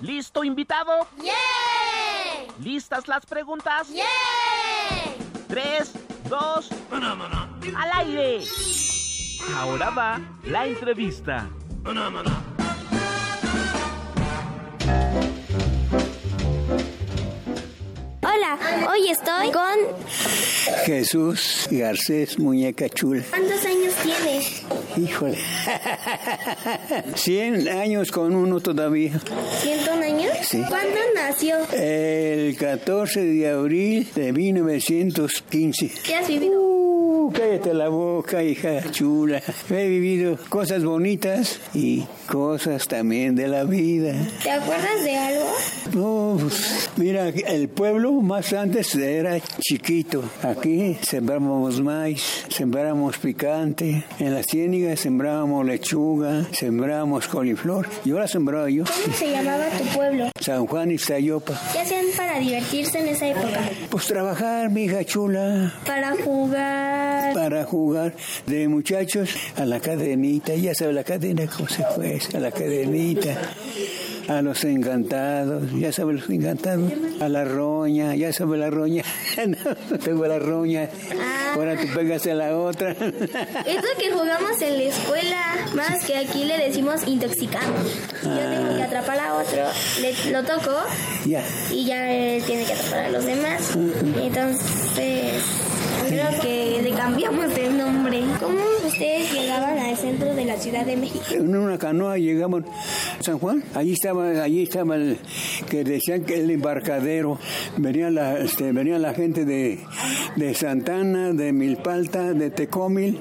[0.00, 1.08] ¿Listo invitado?
[2.62, 3.88] ¿Listas las preguntas?
[5.48, 5.92] Tres,
[6.28, 6.70] dos,
[7.76, 8.44] al aire.
[9.56, 11.48] Ahora va la entrevista.
[18.22, 19.74] Hola, hoy estoy con...
[20.86, 23.24] Jesús Garcés Muñeca Chula.
[23.30, 24.62] ¿Cuántos años tienes?
[24.96, 25.38] Híjole.
[27.14, 29.12] 100 años con uno todavía.
[29.62, 30.03] ¿101 años?
[30.44, 30.62] Sí.
[30.68, 31.56] ¿Cuándo nació?
[31.72, 35.90] El 14 de abril de 1915.
[36.04, 36.60] ¿Qué has vivido?
[36.60, 39.40] Uh, cállate la boca, hija chula.
[39.70, 44.12] He vivido cosas bonitas y cosas también de la vida.
[44.42, 45.46] ¿Te acuerdas de algo?
[45.94, 50.22] No, pues, mira, el pueblo más antes era chiquito.
[50.42, 54.04] Aquí sembrábamos maíz, sembrábamos picante.
[54.18, 57.88] En las ciénigas sembrábamos lechuga, sembrábamos coliflor.
[58.04, 58.84] Y ahora sembraba yo.
[58.84, 60.33] ¿Cómo se llamaba tu pueblo?
[60.40, 61.58] San Juan y Sayopa.
[61.72, 63.70] ¿Qué hacían para divertirse en esa época?
[63.88, 65.72] Pues trabajar, mi hija chula.
[65.86, 67.32] Para jugar.
[67.32, 68.14] Para jugar
[68.44, 70.56] de muchachos a la cadenita.
[70.56, 73.38] Ya sabe la cadena cómo se fue, a la cadenita.
[74.26, 76.92] A los encantados, ya sabe los encantados.
[77.20, 79.04] A la roña, ya sabe la roña.
[79.46, 80.90] no, tengo la roña.
[81.54, 82.90] Ahora tú pegas a la otra.
[83.66, 87.80] Es lo que jugamos en la escuela, más que aquí le decimos intoxicamos.
[88.22, 89.62] Yo tengo que atrapar a otro,
[90.00, 90.76] le, lo toco
[91.24, 91.42] ya.
[91.70, 93.76] y ya él tiene que atrapar a los demás.
[94.20, 95.63] Entonces, Creo
[96.40, 98.22] que le cambiamos el nombre.
[98.40, 101.24] ¿Cómo ustedes llegaban al centro de la Ciudad de México?
[101.30, 102.64] En una canoa llegamos
[103.18, 103.62] a San Juan.
[103.74, 105.18] Allí estaba, allí estaba el
[105.68, 107.38] que decían que el embarcadero.
[107.76, 109.80] Venía la, este, venía la gente de,
[110.36, 113.18] de Santana, de Milpalta, de Tecomil,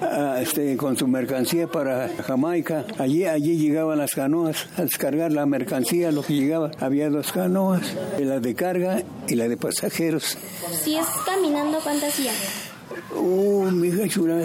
[0.00, 2.84] ah, este, con su mercancía para Jamaica.
[2.98, 6.70] Allí, allí llegaban las canoas a descargar la mercancía, lo que llegaba.
[6.78, 7.82] Había dos canoas,
[8.18, 10.36] la de carga y la de pasajeros.
[10.82, 11.78] Si es caminando,
[12.12, 12.71] ¿cuánto hacía?
[13.14, 14.40] Uh, mi hija chula,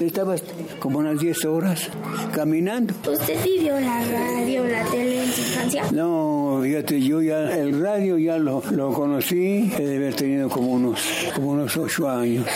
[0.00, 0.34] estaba
[0.78, 1.88] como unas 10 horas
[2.32, 2.94] caminando.
[3.10, 5.84] ¿Usted vivió la radio, la tele en su infancia?
[5.92, 10.72] No, fíjate, yo ya el radio ya lo, lo conocí, he de haber tenido como
[10.72, 11.00] unos,
[11.34, 12.46] como unos 8 años.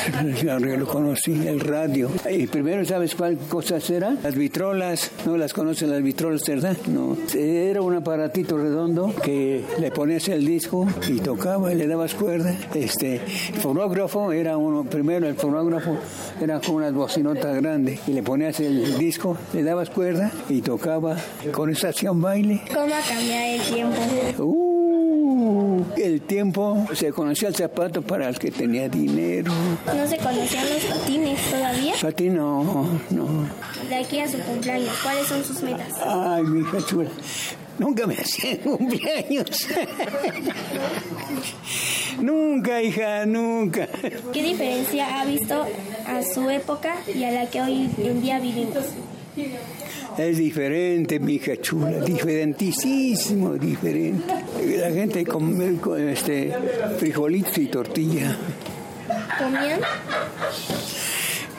[0.43, 2.11] Ya lo conocí, el radio.
[2.31, 4.19] Y primero, ¿sabes cuál cosas eran?
[4.23, 6.77] Las vitrolas, ¿no las conocen las vitrolas, verdad?
[6.87, 7.17] No.
[7.35, 12.57] Era un aparatito redondo que le ponías el disco y tocaba y le dabas cuerda.
[12.75, 15.97] Este, el fonógrafo era uno, primero el fonógrafo
[16.41, 21.17] era con unas bocinotas grandes y le ponías el disco, le dabas cuerda y tocaba.
[21.53, 22.63] Con eso hacían baile.
[22.69, 24.43] ¿Cómo ha cambiado el tiempo?
[24.43, 29.53] Uh, el tiempo se conocía el zapato para el que tenía dinero.
[29.87, 31.95] ¿No se conocían los patines todavía?
[32.01, 33.27] Patín no, no.
[33.89, 35.89] De aquí a su cumpleaños, ¿cuáles son sus metas?
[36.05, 37.11] Ay, mi hija chula.
[37.83, 39.67] Nunca me hacían cumpleaños.
[42.21, 43.89] nunca, hija, nunca.
[44.33, 45.67] ¿Qué diferencia ha visto
[46.07, 48.85] a su época y a la que hoy en día vivimos?
[50.17, 54.33] Es diferente, mi hija chula, diferentísimo, diferente.
[54.79, 56.55] La gente come con este
[56.99, 58.37] frijolitos y tortilla.
[59.39, 59.81] ¿Comían?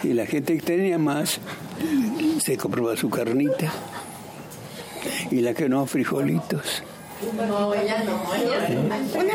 [0.04, 1.42] Y la gente que tenía más
[2.42, 3.74] se compraba su carnita.
[5.32, 6.84] Y la que no, frijolitos.
[7.32, 7.48] Una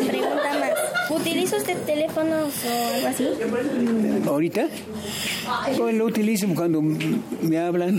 [0.07, 0.71] pregunta más.
[1.11, 3.27] ¿Utiliza usted teléfonos o algo así?
[4.27, 4.67] ¿Ahorita?
[5.77, 7.99] Pues lo utilizo cuando me hablan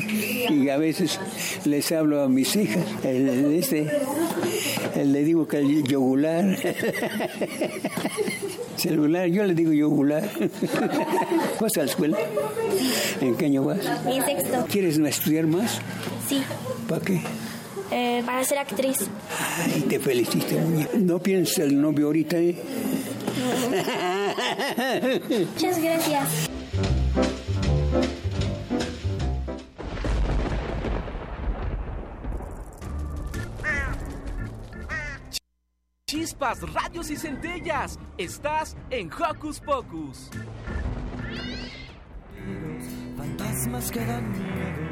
[0.49, 1.19] y a veces
[1.65, 2.85] les hablo a mis hijas.
[3.03, 3.89] El, el este,
[4.95, 6.45] el le digo que el yogular.
[8.75, 10.23] Celular, yo le digo yogular.
[11.59, 12.15] ¿Vas a la escuela?
[13.21, 13.79] ¿En qué año vas?
[14.05, 14.67] En sexto.
[14.69, 15.81] ¿Quieres estudiar más?
[16.27, 16.43] Sí,
[16.87, 17.21] ¿Para qué?
[17.91, 19.09] Eh, para ser actriz.
[19.57, 20.97] Ay, te felicito, muñeca.
[20.97, 22.55] No pienses el novio ahorita, ¿eh?
[25.55, 26.49] Muchas gracias.
[36.09, 37.99] Chispas, radios y centellas.
[38.17, 40.29] Estás en Hocus Pocus.
[43.15, 44.88] Fantasmas que dan miedo.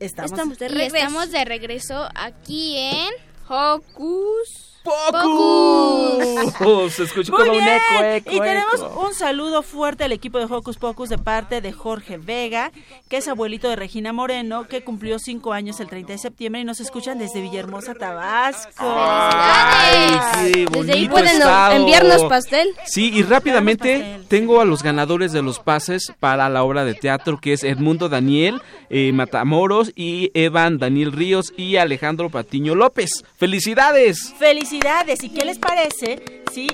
[0.00, 0.96] Estamos, Estamos de y regreso.
[0.96, 3.10] estamos de regreso aquí en
[3.48, 6.92] Hocus Pocus.
[6.94, 9.04] Se escuchó Muy como un eco, eco, y tenemos eco.
[9.06, 12.72] un saludo fuerte al equipo de Hocus Pocus de parte de Jorge Vega,
[13.08, 16.64] que es abuelito de Regina Moreno, que cumplió cinco años el 30 de septiembre y
[16.64, 18.70] nos escuchan desde Villahermosa, Tabasco.
[18.80, 21.72] Ay, qué Desde ahí bonito pueden estado.
[21.74, 22.68] enviarnos pastel.
[22.86, 27.38] Sí, y rápidamente tengo a los ganadores de los pases para la obra de teatro
[27.40, 33.24] que es Edmundo Daniel eh, Matamoros y Evan Daniel Ríos y Alejandro Patiño López.
[33.36, 34.34] ¡Felicidades!
[34.38, 34.69] Felicidades.
[34.72, 36.68] ¿Y qué les parece si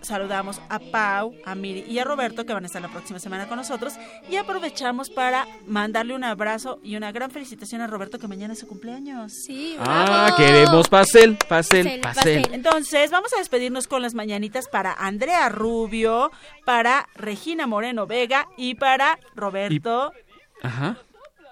[0.00, 3.46] saludamos a Pau, a Miri y a Roberto que van a estar la próxima semana
[3.46, 3.92] con nosotros
[4.28, 8.58] y aprovechamos para mandarle un abrazo y una gran felicitación a Roberto que mañana es
[8.58, 9.32] su cumpleaños.
[9.46, 12.48] Sí, Ah, queremos pastel, pastel, pastel.
[12.52, 16.32] Entonces, vamos a despedirnos con las mañanitas para Andrea Rubio,
[16.64, 20.12] para Regina Moreno Vega y para Roberto
[20.60, 20.96] Ajá.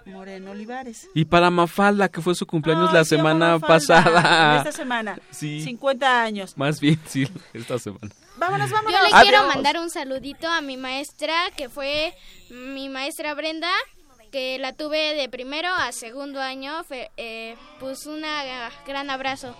[0.07, 1.09] Moreno Olivares.
[1.14, 4.57] Y para Mafalda, que fue su cumpleaños Ay, la semana Mafalda, pasada.
[4.59, 5.18] Esta semana.
[5.30, 5.61] Sí.
[5.62, 6.57] 50 años.
[6.57, 8.14] Más bien, sí, esta semana.
[8.38, 8.92] Vámonos, vámonos.
[8.92, 9.22] Yo le Adiós.
[9.22, 12.14] quiero mandar un saludito a mi maestra, que fue
[12.50, 13.70] mi maestra Brenda,
[14.30, 16.84] que la tuve de primero a segundo año.
[16.84, 18.22] Fe- eh, pues un
[18.86, 19.57] gran abrazo.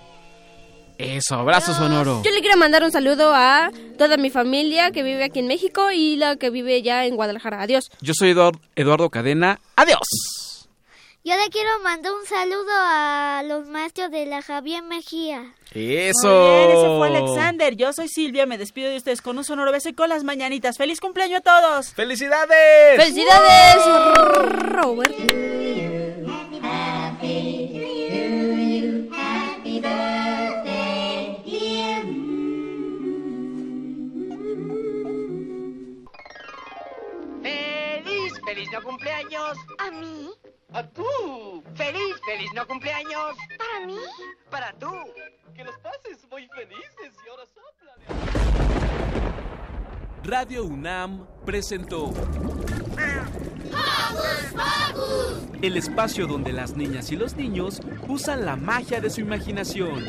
[0.99, 2.23] Eso, abrazo sonoro.
[2.25, 5.91] Yo le quiero mandar un saludo a toda mi familia que vive aquí en México
[5.93, 7.61] y la que vive ya en Guadalajara.
[7.63, 7.91] Adiós.
[8.01, 9.61] Yo soy Eduard- Eduardo Cadena.
[9.77, 10.01] Adiós.
[11.23, 15.43] Yo le quiero mandar un saludo a los maestros de la Javier Mejía.
[15.73, 16.29] Eso.
[16.29, 17.77] Muy bien, ese fue Alexander.
[17.77, 20.77] Yo soy Silvia, me despido de ustedes con un sonoro beso y con las mañanitas.
[20.79, 21.89] ¡Feliz cumpleaños a todos!
[21.95, 22.97] ¡Felicidades!
[22.97, 23.77] ¡Felicidades,
[24.71, 25.03] Roberto!
[25.03, 25.66] ¡Feliz,
[38.47, 39.59] feliz no cumpleaños!
[39.79, 40.31] ¿A mí?
[40.73, 41.63] ¡A tú!
[41.75, 43.37] ¡Feliz, feliz no cumpleaños!
[43.59, 43.99] ¿Para mí?
[44.49, 44.93] ¡Para tú!
[45.55, 47.93] ¡Que los pases muy felices y ahora sopla!
[50.23, 52.13] Radio UNAM presentó
[55.61, 60.05] el espacio donde las niñas y los niños usan la magia de su imaginación.